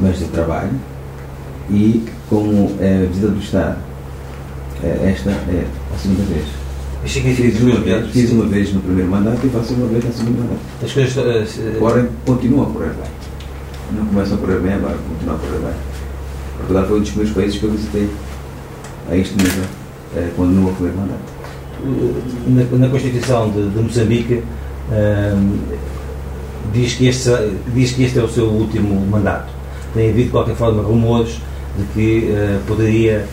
mas 0.00 0.18
de 0.18 0.26
trabalho 0.26 0.72
e 1.70 2.06
como 2.28 2.76
é 2.80 3.06
visita 3.06 3.28
do 3.28 3.38
Estado, 3.38 3.78
esta 4.82 5.30
é 5.30 5.66
a 5.94 5.98
segunda 5.98 6.22
vez. 6.24 6.57
Fiz 7.04 7.60
uma, 7.60 7.80
vez, 7.80 8.10
fiz 8.10 8.30
uma 8.32 8.44
vez 8.46 8.74
no 8.74 8.80
primeiro 8.80 9.10
mandato 9.10 9.46
e 9.46 9.50
faço 9.50 9.74
uma 9.74 9.86
vez 9.86 10.04
na 10.04 10.12
segunda 10.12 10.40
mandato. 10.40 10.60
As 10.82 10.92
coisas. 10.92 11.60
Agora 11.76 12.10
continua 12.26 12.64
a 12.64 12.70
correr 12.70 12.90
bem. 12.90 13.10
Não 13.92 14.06
começa 14.06 14.34
a 14.34 14.38
correr 14.38 14.58
bem, 14.58 14.74
agora 14.74 14.96
continua 15.08 15.36
a 15.36 15.38
correr 15.38 15.58
bem. 15.58 15.74
Portugal 16.58 16.86
foi 16.86 16.96
um 16.96 17.00
dos 17.00 17.10
primeiros 17.10 17.36
países 17.36 17.58
que 17.58 17.64
eu 17.64 17.70
visitei 17.70 18.08
a 19.10 19.16
este 19.16 19.34
nível, 19.36 19.64
quando 20.36 20.50
não 20.50 20.70
o 20.70 20.74
primeiro 20.74 20.98
mandato. 20.98 21.38
Na, 22.48 22.78
na 22.78 22.88
Constituição 22.88 23.50
de, 23.50 23.70
de 23.70 23.78
Moçambique 23.78 24.42
hum, 24.90 25.58
diz, 26.72 26.94
que 26.94 27.06
este, 27.06 27.30
diz 27.72 27.92
que 27.92 28.02
este 28.02 28.18
é 28.18 28.22
o 28.22 28.28
seu 28.28 28.46
último 28.46 29.06
mandato. 29.06 29.52
Tem 29.94 30.10
havido, 30.10 30.24
de 30.24 30.30
qualquer 30.30 30.56
forma, 30.56 30.82
rumores 30.82 31.40
de 31.78 31.84
que 31.94 32.30
uh, 32.30 32.60
poderia 32.66 33.24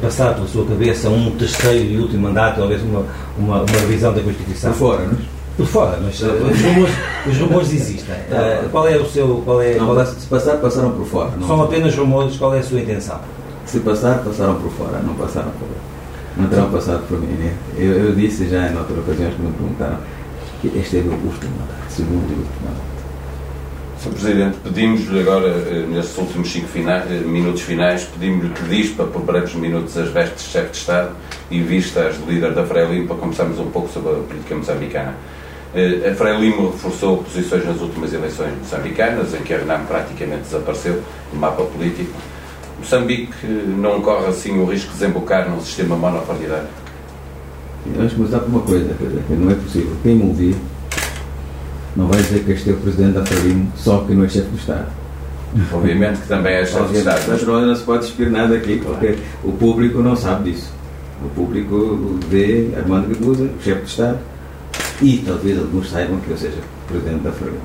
passar 0.00 0.34
pela 0.34 0.46
sua 0.46 0.64
cabeça 0.66 1.08
um 1.08 1.30
terceiro 1.36 1.92
e 1.92 1.98
último 1.98 2.28
mandato, 2.28 2.58
talvez 2.58 2.82
uma, 2.82 3.04
uma, 3.38 3.62
uma 3.62 3.80
revisão 3.80 4.12
da 4.12 4.20
Constituição. 4.20 4.72
Por 4.72 4.78
fora, 4.78 5.04
não 5.04 5.12
é? 5.12 5.40
Por 5.56 5.66
fora, 5.66 5.98
mas 6.02 6.20
uh, 6.22 6.26
os, 6.26 6.62
rumores, 6.62 6.94
os 7.26 7.38
rumores 7.38 7.72
existem. 7.72 8.14
Uh, 8.14 8.68
qual 8.72 8.88
é 8.88 8.96
o 8.96 9.06
seu. 9.06 9.42
Qual 9.44 9.60
é, 9.60 9.74
não, 9.74 9.86
qual 9.86 10.00
é, 10.00 10.06
se 10.06 10.26
passar, 10.26 10.56
passaram 10.56 10.92
por 10.92 11.06
fora. 11.06 11.30
Não. 11.38 11.46
São 11.46 11.62
apenas 11.62 11.94
rumores, 11.94 12.36
qual 12.36 12.54
é 12.54 12.60
a 12.60 12.62
sua 12.62 12.80
intenção? 12.80 13.20
Se 13.66 13.80
passar, 13.80 14.22
passaram 14.24 14.54
por 14.54 14.70
fora, 14.72 15.00
não 15.00 15.14
passaram 15.14 15.50
por 15.50 15.68
Não 16.36 16.48
terão 16.48 16.70
passado 16.70 17.06
por 17.08 17.20
mim. 17.20 17.34
Né? 17.34 17.54
Eu, 17.76 18.06
eu 18.06 18.14
disse 18.14 18.48
já 18.48 18.68
em 18.68 18.76
outras 18.76 18.98
ocasiões 18.98 19.34
que 19.34 19.42
me 19.42 19.52
perguntaram 19.52 19.98
que 20.60 20.78
este 20.78 20.96
é 20.96 21.00
o 21.00 21.12
último 21.12 21.52
mandato, 21.58 21.90
segundo 21.90 22.30
e 22.30 22.34
último 22.34 22.60
mandato. 22.64 22.89
Sr. 24.00 24.10
Presidente, 24.12 24.56
pedimos-lhe 24.64 25.20
agora, 25.20 25.54
nestes 25.86 26.16
últimos 26.16 26.50
cinco 26.50 26.68
finais, 26.68 27.04
minutos 27.26 27.60
finais, 27.60 28.04
pedimos-lhe 28.04 28.48
que 28.54 28.62
dispa 28.64 29.04
por 29.04 29.20
breves 29.20 29.54
minutos 29.54 29.94
as 29.98 30.08
vestes 30.08 30.44
de 30.44 30.50
chefe 30.52 30.70
de 30.70 30.76
Estado 30.78 31.10
e 31.50 31.60
vistas 31.60 32.16
de 32.16 32.32
líder 32.32 32.54
da 32.54 32.64
Frelimo 32.64 33.06
para 33.06 33.16
conversarmos 33.16 33.58
um 33.58 33.66
pouco 33.66 33.90
sobre 33.92 34.12
a 34.12 34.14
política 34.14 34.54
moçambicana. 34.54 35.14
A 36.10 36.14
Frelimo 36.14 36.70
reforçou 36.70 37.18
posições 37.18 37.66
nas 37.66 37.78
últimas 37.82 38.14
eleições 38.14 38.54
moçambicanas, 38.60 39.34
em 39.34 39.42
que 39.42 39.52
a 39.52 39.58
RENAM 39.58 39.84
praticamente 39.84 40.44
desapareceu 40.44 41.02
do 41.30 41.38
mapa 41.38 41.62
político. 41.64 42.18
Moçambique 42.78 43.46
não 43.46 44.00
corre 44.00 44.28
assim 44.28 44.58
o 44.58 44.64
risco 44.64 44.92
de 44.92 44.98
desembocar 44.98 45.50
num 45.50 45.60
sistema 45.60 45.94
monopartidário? 45.94 46.68
Eu 47.94 48.02
acho 48.02 48.14
que 48.14 48.22
por 48.22 48.44
uma 48.44 48.60
coisa, 48.62 48.96
não 49.28 49.50
é 49.50 49.54
possível. 49.56 49.92
Quem 50.02 50.16
me 50.16 50.22
ouvir 50.22 50.56
não 51.96 52.06
vai 52.06 52.20
dizer 52.22 52.44
que 52.44 52.52
este 52.52 52.70
é 52.70 52.72
o 52.72 52.76
presidente 52.76 53.14
da 53.14 53.24
Frelimo, 53.24 53.72
só 53.76 53.98
que 54.04 54.14
não 54.14 54.24
é 54.24 54.28
chefe 54.28 54.48
do 54.48 54.56
Estado. 54.56 54.86
Obviamente 55.72 56.20
que 56.20 56.28
também 56.28 56.54
é 56.54 56.64
chefe 56.64 56.92
do 56.92 56.98
Estado. 56.98 57.22
Mas 57.28 57.42
não 57.42 57.74
se 57.74 57.82
pode 57.82 58.04
despir 58.04 58.30
nada 58.30 58.54
aqui, 58.56 58.80
porque 58.84 59.16
o 59.42 59.52
público 59.52 60.00
não 60.00 60.14
sabe 60.14 60.52
disso. 60.52 60.72
O 61.24 61.28
público 61.30 62.18
vê 62.28 62.70
Armando 62.76 63.08
Guebuza, 63.08 63.44
o 63.44 63.62
chefe 63.62 63.80
do 63.80 63.86
Estado, 63.86 64.18
e 65.02 65.18
talvez 65.26 65.58
alguns 65.58 65.90
saibam 65.90 66.18
que 66.20 66.30
eu 66.30 66.36
seja 66.36 66.58
presidente 66.88 67.22
da 67.22 67.32
Frelimo. 67.32 67.60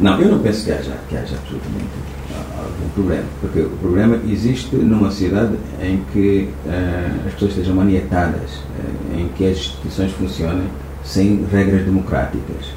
Não, 0.00 0.20
eu 0.20 0.28
não 0.28 0.38
penso 0.40 0.64
que 0.64 0.72
haja, 0.72 0.92
que 1.08 1.16
haja 1.16 1.36
absolutamente 1.36 2.14
algum 2.58 2.88
problema, 2.94 3.24
porque 3.40 3.60
o 3.60 3.70
problema 3.80 4.18
existe 4.28 4.74
numa 4.76 5.10
cidade 5.10 5.54
em 5.80 6.02
que 6.12 6.48
uh, 6.66 7.26
as 7.26 7.32
pessoas 7.34 7.52
estejam 7.52 7.76
manietadas, 7.76 8.50
uh, 8.50 9.18
em 9.18 9.28
que 9.36 9.44
as 9.46 9.56
instituições 9.56 10.12
funcionem 10.12 10.66
sem 11.04 11.46
regras 11.50 11.84
democráticas. 11.84 12.72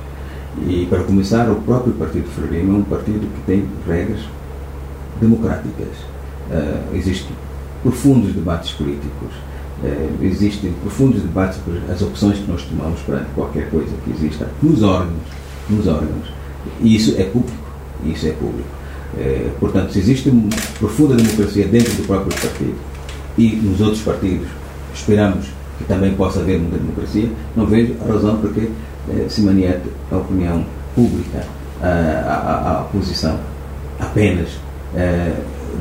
E, 0.66 0.88
para 0.90 1.04
começar, 1.04 1.50
o 1.50 1.56
próprio 1.56 1.94
Partido 1.94 2.28
Frelimo 2.30 2.78
é 2.78 2.80
um 2.80 2.84
partido 2.84 3.20
que 3.20 3.42
tem 3.46 3.66
regras 3.88 4.20
democráticas. 5.22 5.88
Uh, 6.50 6.96
existem 6.96 7.36
profundos 7.84 8.34
debates 8.34 8.72
políticos, 8.72 9.30
uh, 9.84 10.24
existem 10.24 10.72
profundos 10.82 11.22
debates 11.22 11.60
sobre 11.64 11.92
as 11.92 12.02
opções 12.02 12.40
que 12.40 12.50
nós 12.50 12.64
tomamos 12.64 13.00
para 13.02 13.26
qualquer 13.36 13.70
coisa 13.70 13.92
que 14.04 14.12
exista 14.12 14.50
nos 14.64 14.82
órgãos, 14.82 15.20
nos 15.70 15.88
órgãos. 15.88 16.28
E 16.82 16.96
isso 16.96 17.16
é 17.18 17.24
público. 17.24 17.58
Isso 18.06 18.28
é 18.28 18.32
público. 18.32 18.70
Uh, 19.14 19.52
portanto, 19.60 19.92
se 19.94 20.00
existe 20.00 20.30
uma 20.30 20.50
profunda 20.80 21.16
democracia 21.16 21.68
dentro 21.68 21.94
do 21.94 22.08
próprio 22.08 22.36
partido 22.40 22.76
e 23.38 23.56
nos 23.58 23.80
outros 23.80 24.02
partidos, 24.02 24.48
esperamos 24.94 25.48
que 25.78 25.84
também 25.86 26.14
possa 26.16 26.40
haver 26.40 26.60
uma 26.60 26.78
democracia, 26.78 27.30
não 27.56 27.66
vejo 27.66 27.94
a 28.02 28.12
razão 28.12 28.38
porque 28.38 28.62
eh, 28.62 28.70
se 29.30 29.42
maniete 29.42 29.90
a 30.12 30.18
opinião 30.18 30.64
pública, 30.96 31.44
a, 31.82 31.88
a, 31.88 32.80
a 32.80 32.84
posição 32.86 33.38
apenas 34.00 34.50
eh, 34.96 35.34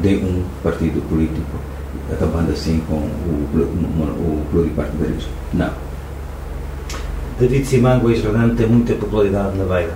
de 0.02 0.16
um 0.16 0.44
partido 0.62 1.00
político, 1.08 1.58
acabando 2.12 2.52
assim 2.52 2.82
com 2.88 2.96
o, 2.96 3.48
o, 3.54 3.60
o 3.60 4.46
pluripartidarismo. 4.50 5.30
Não. 5.54 5.70
David 7.38 7.66
Simango, 7.66 8.10
ex-Fernando, 8.10 8.56
tem 8.56 8.66
muita 8.66 8.94
popularidade 8.94 9.56
na 9.58 9.64
Beira. 9.64 9.94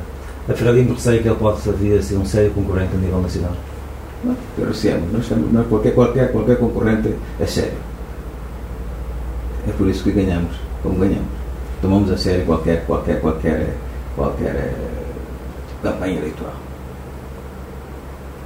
A 0.49 0.55
Frelimo 0.55 0.95
receia 0.95 1.23
que 1.23 1.29
ele 1.29 1.37
possa 1.37 1.73
vir 1.73 1.99
a 1.99 2.03
ser 2.03 2.17
um 2.17 2.25
sério 2.25 2.51
concorrente 2.51 2.95
a 2.95 2.99
nível 2.99 3.21
nacional? 3.21 3.53
Não, 4.25 4.37
receamos. 4.67 5.13
Nós 5.13 5.23
estamos, 5.23 5.53
nós, 5.53 5.67
qualquer, 5.67 5.95
qualquer, 5.95 6.33
qualquer 6.33 6.59
concorrente 6.59 7.15
é 7.39 7.47
sério. 7.47 7.79
É 9.69 9.73
por 9.73 9.89
isso 9.89 10.03
que 10.03 10.13
ganhamos, 10.13 10.55
como 10.83 10.99
ganhamos. 10.99 11.40
Tomamos 11.81 12.11
a 12.11 12.17
sério 12.17 12.45
qualquer, 12.45 12.85
qualquer, 12.85 13.21
qualquer, 13.21 13.75
qualquer 14.15 14.75
campanha 15.83 16.19
eleitoral. 16.19 16.55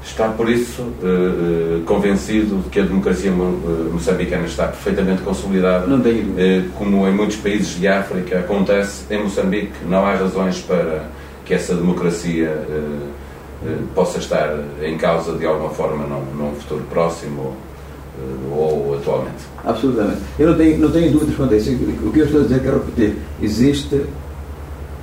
Está, 0.04 0.28
por 0.28 0.48
isso, 0.48 0.82
uh, 0.82 1.82
convencido 1.86 2.58
de 2.58 2.68
que 2.68 2.78
a 2.78 2.84
democracia 2.84 3.32
moçambicana 3.32 4.44
está 4.44 4.68
perfeitamente 4.68 5.22
consolidada. 5.22 5.86
Não 5.86 6.00
tenho 6.00 6.24
uh, 6.24 6.70
Como 6.76 7.08
em 7.08 7.12
muitos 7.12 7.36
países 7.36 7.80
de 7.80 7.88
África 7.88 8.38
acontece, 8.38 9.12
em 9.12 9.22
Moçambique 9.22 9.72
não 9.86 10.04
há 10.06 10.14
razões 10.14 10.60
para 10.60 11.06
que 11.44 11.54
essa 11.54 11.74
democracia 11.74 12.50
uh, 12.50 13.08
possa 13.94 14.18
estar 14.18 14.56
em 14.82 14.96
causa 14.98 15.36
de 15.38 15.46
alguma 15.46 15.70
forma 15.70 16.06
num, 16.06 16.24
num 16.36 16.54
futuro 16.54 16.84
próximo 16.90 17.56
ou 18.50 18.96
atualmente. 18.96 19.44
Absolutamente. 19.64 20.20
Eu 20.38 20.50
não 20.50 20.56
tenho, 20.56 20.78
não 20.78 20.90
tenho 20.90 21.12
dúvidas 21.12 21.36
quanto 21.36 21.54
a 21.54 21.56
isso. 21.56 21.70
O 21.72 22.12
que 22.12 22.20
eu 22.20 22.26
estou 22.26 22.40
a 22.40 22.44
dizer, 22.44 22.62
quero 22.62 22.78
repetir. 22.78 23.16
Existe, 23.42 24.06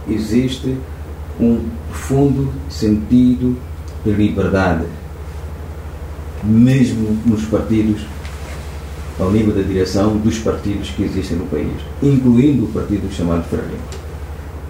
existe 0.10 0.78
um 1.40 1.66
profundo 1.90 2.52
sentido 2.70 3.58
de 4.06 4.12
liberdade, 4.12 4.86
mesmo 6.44 7.18
nos 7.26 7.44
partidos 7.46 8.02
ao 9.20 9.32
nível 9.32 9.54
da 9.54 9.62
direção 9.62 10.18
dos 10.18 10.40
partidos 10.40 10.90
que 10.90 11.04
existem 11.04 11.38
no 11.38 11.46
país, 11.46 11.74
incluindo 12.02 12.66
o 12.66 12.68
partido 12.70 13.12
chamado 13.14 13.44
Frelimo. 13.44 13.78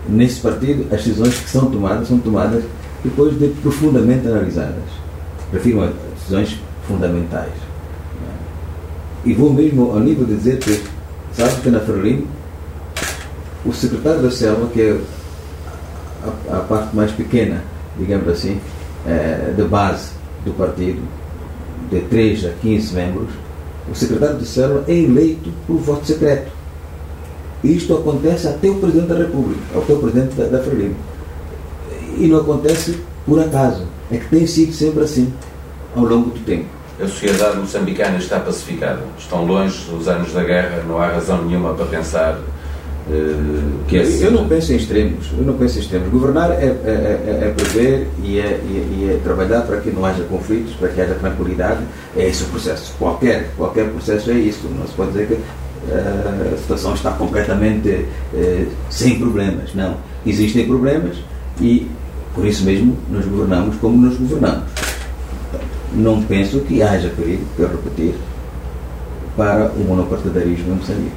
Nesse 0.10 0.42
partido, 0.42 0.84
as 0.94 1.04
decisões 1.04 1.40
que 1.40 1.50
são 1.50 1.70
tomadas 1.72 2.08
são 2.08 2.20
tomadas 2.20 2.64
depois 3.04 3.38
de 3.38 3.48
profundamente 3.62 4.28
analisadas. 4.28 4.84
Refiro 5.54 5.84
a 5.84 5.92
decisões 6.16 6.60
fundamentais. 6.88 7.71
E 9.26 9.34
vou 9.34 9.54
mesmo 9.54 9.92
ao 9.92 10.00
nível 10.00 10.26
de 10.26 10.36
dizer 10.36 10.58
que, 10.60 10.82
sabe 11.34 11.62
que 11.62 11.70
na 11.70 11.80
Frelimo, 11.80 12.28
o 13.66 13.72
secretário 13.72 14.22
da 14.22 14.32
Selva, 14.32 14.68
que 14.74 14.82
é 14.82 15.00
a, 16.50 16.58
a 16.58 16.60
parte 16.62 16.96
mais 16.96 17.12
pequena, 17.12 17.64
digamos 17.98 18.28
assim, 18.28 18.60
é, 19.06 19.54
de 19.56 19.64
base 19.64 20.12
do 20.44 20.52
partido, 20.54 21.02
de 21.90 22.02
3 22.02 22.46
a 22.46 22.50
15 22.50 22.94
membros, 22.96 23.30
o 23.90 23.96
secretário 23.96 24.38
de 24.38 24.46
célula 24.46 24.84
é 24.88 24.94
eleito 24.94 25.52
por 25.68 25.78
voto 25.78 26.06
secreto. 26.06 26.52
Isto 27.64 27.96
acontece 27.96 28.48
até 28.48 28.70
o 28.70 28.76
Presidente 28.76 29.08
da 29.08 29.18
República, 29.18 29.62
até 29.76 29.94
o 29.94 29.98
Presidente 29.98 30.36
da, 30.36 30.46
da. 30.46 30.64
E 32.18 32.28
não 32.28 32.40
acontece 32.40 32.98
por 33.26 33.40
acaso. 33.40 33.84
É 34.12 34.18
que 34.18 34.28
tem 34.30 34.48
sido 34.48 34.74
sempre 34.74 35.04
assim, 35.04 35.32
ao 35.96 36.04
longo 36.04 36.32
do 36.32 36.40
tempo. 36.46 36.66
A 37.02 37.08
sociedade 37.08 37.58
moçambicana 37.58 38.18
está 38.18 38.40
pacificada. 38.40 39.02
Estão 39.18 39.44
longe 39.44 39.90
os 39.92 40.08
anos 40.08 40.32
da 40.34 40.44
guerra, 40.44 40.84
não 40.88 41.00
há 41.00 41.08
razão 41.08 41.44
nenhuma 41.44 41.74
para 41.74 41.86
pensar 41.86 42.34
uh, 42.36 43.84
que 43.88 43.98
é 43.98 44.02
assim. 44.02 44.24
Eu 44.26 44.32
não 44.32 44.48
penso 44.48 44.72
em 44.72 44.76
extremos. 44.76 45.26
Eu 45.36 45.44
não 45.44 45.56
penso 45.56 45.80
em 45.80 45.82
extremos. 45.82 46.10
Governar 46.10 46.52
é, 46.52 46.66
é, 46.66 46.68
é, 47.26 47.48
é 47.48 47.54
prever 47.56 48.08
e 48.24 48.38
é, 48.38 48.60
e 48.64 49.10
é, 49.12 49.20
trabalhar 49.24 49.62
para 49.62 49.78
que 49.78 49.90
não 49.90 50.06
haja 50.06 50.24
conflitos, 50.26 50.76
para 50.76 50.90
que 50.90 51.02
haja 51.02 51.16
tranquilidade. 51.16 51.82
É 52.16 52.28
esse 52.28 52.44
o 52.44 52.48
processo. 52.48 52.94
Qualquer, 53.00 53.50
qualquer 53.58 53.90
processo 53.90 54.30
é 54.30 54.36
isso. 54.36 54.68
Não 54.78 54.86
se 54.86 54.94
pode 54.94 55.12
dizer 55.12 55.28
que 55.28 55.34
uh, 55.34 56.54
a 56.54 56.58
situação 56.58 56.94
está 56.94 57.12
completamente 57.14 57.90
uh, 57.90 58.68
sem 58.92 59.18
problemas. 59.18 59.74
Não. 59.74 59.98
Existem 60.24 60.68
problemas 60.68 61.18
e 61.60 61.90
por 62.36 62.46
isso 62.46 62.64
mesmo 62.64 62.96
nos 63.10 63.26
governamos 63.26 63.76
como 63.78 63.98
nos 63.98 64.18
governamos. 64.18 64.81
Não 65.94 66.22
penso 66.24 66.60
que 66.62 66.82
haja 66.82 67.10
perigo, 67.10 67.46
quero 67.58 67.70
repetir, 67.70 68.16
para 69.36 69.72
o 69.72 69.80
monopartidarismo 69.80 70.74
em 70.74 70.76
Moçambique. 70.78 71.16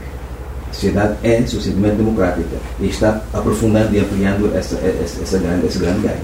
A 0.69 0.73
sociedade 0.73 1.17
é 1.23 1.47
suficientemente 1.47 1.97
democrática 1.97 2.57
e 2.81 2.87
está 2.87 3.21
aprofundando 3.33 3.95
e 3.95 4.01
ampliando 4.01 4.55
essa, 4.57 4.77
essa, 4.77 5.23
essa 5.23 5.39
grande, 5.39 5.67
esse 5.67 5.79
grande 5.79 6.01
ganho. 6.01 6.21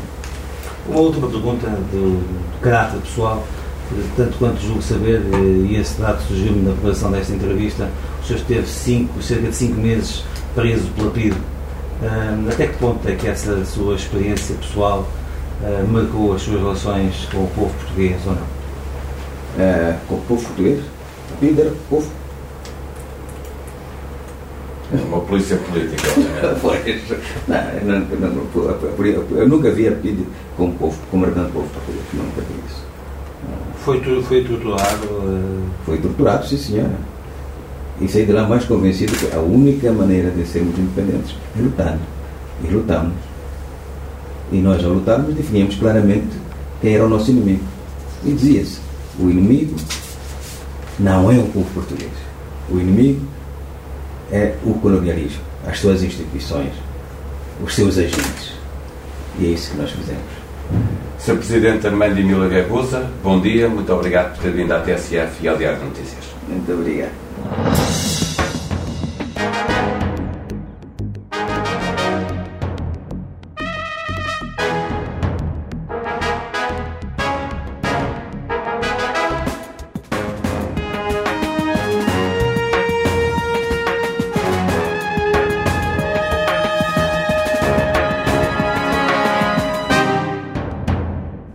Uma 0.89 1.01
última 1.01 1.29
pergunta 1.29 1.69
do 1.69 2.61
caráter 2.61 3.01
pessoal, 3.01 3.47
tanto 4.17 4.39
quanto 4.39 4.61
julgo 4.61 4.83
saber, 4.83 5.23
e 5.69 5.77
esse 5.77 6.01
dado 6.01 6.21
surgiu-me 6.23 6.63
na 6.63 6.73
preparação 6.73 7.13
desta 7.13 7.33
entrevista, 7.33 7.89
o 8.21 8.27
senhor 8.27 8.41
esteve 8.41 8.67
cinco, 8.67 9.23
cerca 9.23 9.49
de 9.49 9.55
5 9.55 9.81
meses 9.81 10.25
preso 10.55 10.89
pela 10.97 11.11
PIDE 11.11 11.37
até 12.51 12.67
que 12.67 12.79
ponto 12.79 13.07
é 13.07 13.15
que 13.15 13.29
essa 13.29 13.63
sua 13.65 13.95
experiência 13.95 14.55
pessoal 14.57 15.07
uh, 15.62 15.88
marcou 15.88 16.35
as 16.35 16.42
suas 16.42 16.61
relações 16.61 17.29
com 17.31 17.38
o 17.44 17.49
povo 17.49 17.75
português 17.75 18.20
ou 18.27 18.35
não? 18.35 18.42
Uh, 18.42 19.99
com 20.09 20.14
o 20.14 20.20
povo 20.23 20.42
português? 20.44 20.85
Líder, 21.40 21.66
o 21.68 21.77
povo. 21.88 22.11
Uma 24.92 25.20
polícia 25.20 25.57
política, 25.57 26.09
pois. 26.61 27.03
Não, 27.46 28.01
não, 28.01 28.33
não, 28.33 29.38
eu 29.38 29.49
nunca 29.49 29.70
vi 29.70 29.87
a 29.87 29.92
PID 29.92 30.27
com 30.57 30.66
o 30.66 30.73
povo, 30.73 30.99
com 31.11 31.16
marcando 31.18 31.53
povo 31.53 31.68
português. 31.68 32.05
Nunca 32.12 32.40
vi 32.40 32.55
isso. 32.66 32.85
Foi, 33.85 34.23
foi 34.23 34.44
torturado? 34.44 35.07
Uh... 35.07 35.70
Foi 35.87 35.99
torturado, 35.99 36.46
sim, 36.46 36.57
senhora 36.57 37.11
e 38.01 38.09
saí 38.09 38.25
de 38.25 38.33
lá 38.33 38.49
mais 38.49 38.64
convencido 38.64 39.12
que 39.12 39.35
a 39.35 39.40
única 39.40 39.92
maneira 39.92 40.31
de 40.31 40.44
sermos 40.46 40.79
independentes 40.79 41.37
é 41.57 41.61
lutando. 41.61 42.01
E 42.64 42.73
lutamos. 42.73 43.12
E 44.53 44.57
nós, 44.59 44.85
ao 44.85 44.93
lutarmos, 44.93 45.35
definíamos 45.35 45.77
claramente 45.77 46.29
quem 46.81 46.95
era 46.95 47.05
o 47.05 47.09
nosso 47.09 47.31
inimigo. 47.31 47.63
E 48.25 48.33
dizia-se: 48.33 48.81
o 49.19 49.31
inimigo 49.31 49.77
não 50.99 51.31
é 51.31 51.39
o 51.39 51.47
povo 51.47 51.69
português. 51.73 52.11
O 52.69 52.79
inimigo 52.79 53.21
é 54.31 54.55
o 54.65 54.75
colonialismo, 54.75 55.43
as 55.67 55.79
suas 55.79 56.03
instituições, 56.03 56.73
os 57.63 57.75
seus 57.75 57.99
agentes. 57.99 58.53
E 59.39 59.47
é 59.47 59.49
isso 59.49 59.73
que 59.73 59.77
nós 59.77 59.91
fizemos. 59.91 60.41
Sr. 61.19 61.37
Presidente 61.37 61.87
Armando 61.87 62.15
Mila 62.17 62.49
Guerruza, 62.49 63.11
bom 63.23 63.41
dia, 63.41 63.69
muito 63.69 63.93
obrigado 63.93 64.35
por 64.35 64.43
ter 64.43 64.53
vindo 64.53 64.73
à 64.73 64.81
TSF 64.81 65.43
e 65.43 65.49
ao 65.49 65.57
Diário 65.57 65.79
de 65.81 65.85
Notícias. 65.87 66.25
Muito 66.49 66.73
obrigado. 66.73 68.10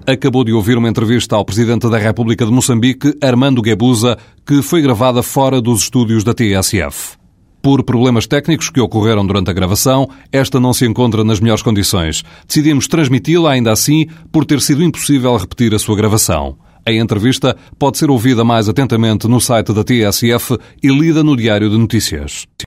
Acabou 0.08 0.44
de 0.44 0.54
ouvir 0.54 0.78
uma 0.78 0.88
entrevista 0.88 1.36
ao 1.36 1.44
Presidente 1.44 1.90
da 1.90 1.98
República 1.98 2.46
de 2.46 2.52
Moçambique, 2.52 3.18
Armando 3.20 3.60
Guebuza, 3.60 4.20
que 4.46 4.62
foi 4.62 4.80
gravada 4.80 5.24
fora 5.24 5.60
dos 5.60 5.82
estúdios 5.82 6.24
da 6.24 6.32
TSF. 6.32 7.18
Por 7.60 7.84
problemas 7.84 8.28
técnicos 8.28 8.70
que 8.70 8.80
ocorreram 8.80 9.26
durante 9.26 9.50
a 9.50 9.54
gravação, 9.54 10.08
esta 10.32 10.60
não 10.60 10.74
se 10.74 10.86
encontra 10.86 11.24
nas 11.24 11.40
melhores 11.40 11.64
condições. 11.64 12.24
Decidimos 12.48 12.88
transmiti-la 12.88 13.54
ainda 13.54 13.72
assim 13.72 14.06
por 14.32 14.46
ter 14.46 14.62
sido 14.62 14.84
impossível 14.84 15.36
repetir 15.38 15.74
a 15.74 15.80
sua 15.80 15.98
gravação. 15.98 16.56
A 16.86 16.92
entrevista 16.92 17.58
pode 17.80 17.98
ser 17.98 18.12
ouvida 18.12 18.44
mais 18.44 18.70
atentamente 18.70 19.28
no 19.28 19.42
site 19.42 19.74
da 19.74 19.84
TSF 19.84 20.56
e 20.84 20.88
lida 20.88 21.24
no 21.24 21.36
Diário 21.36 21.68
de 21.68 21.80
Notícias. 21.80 22.46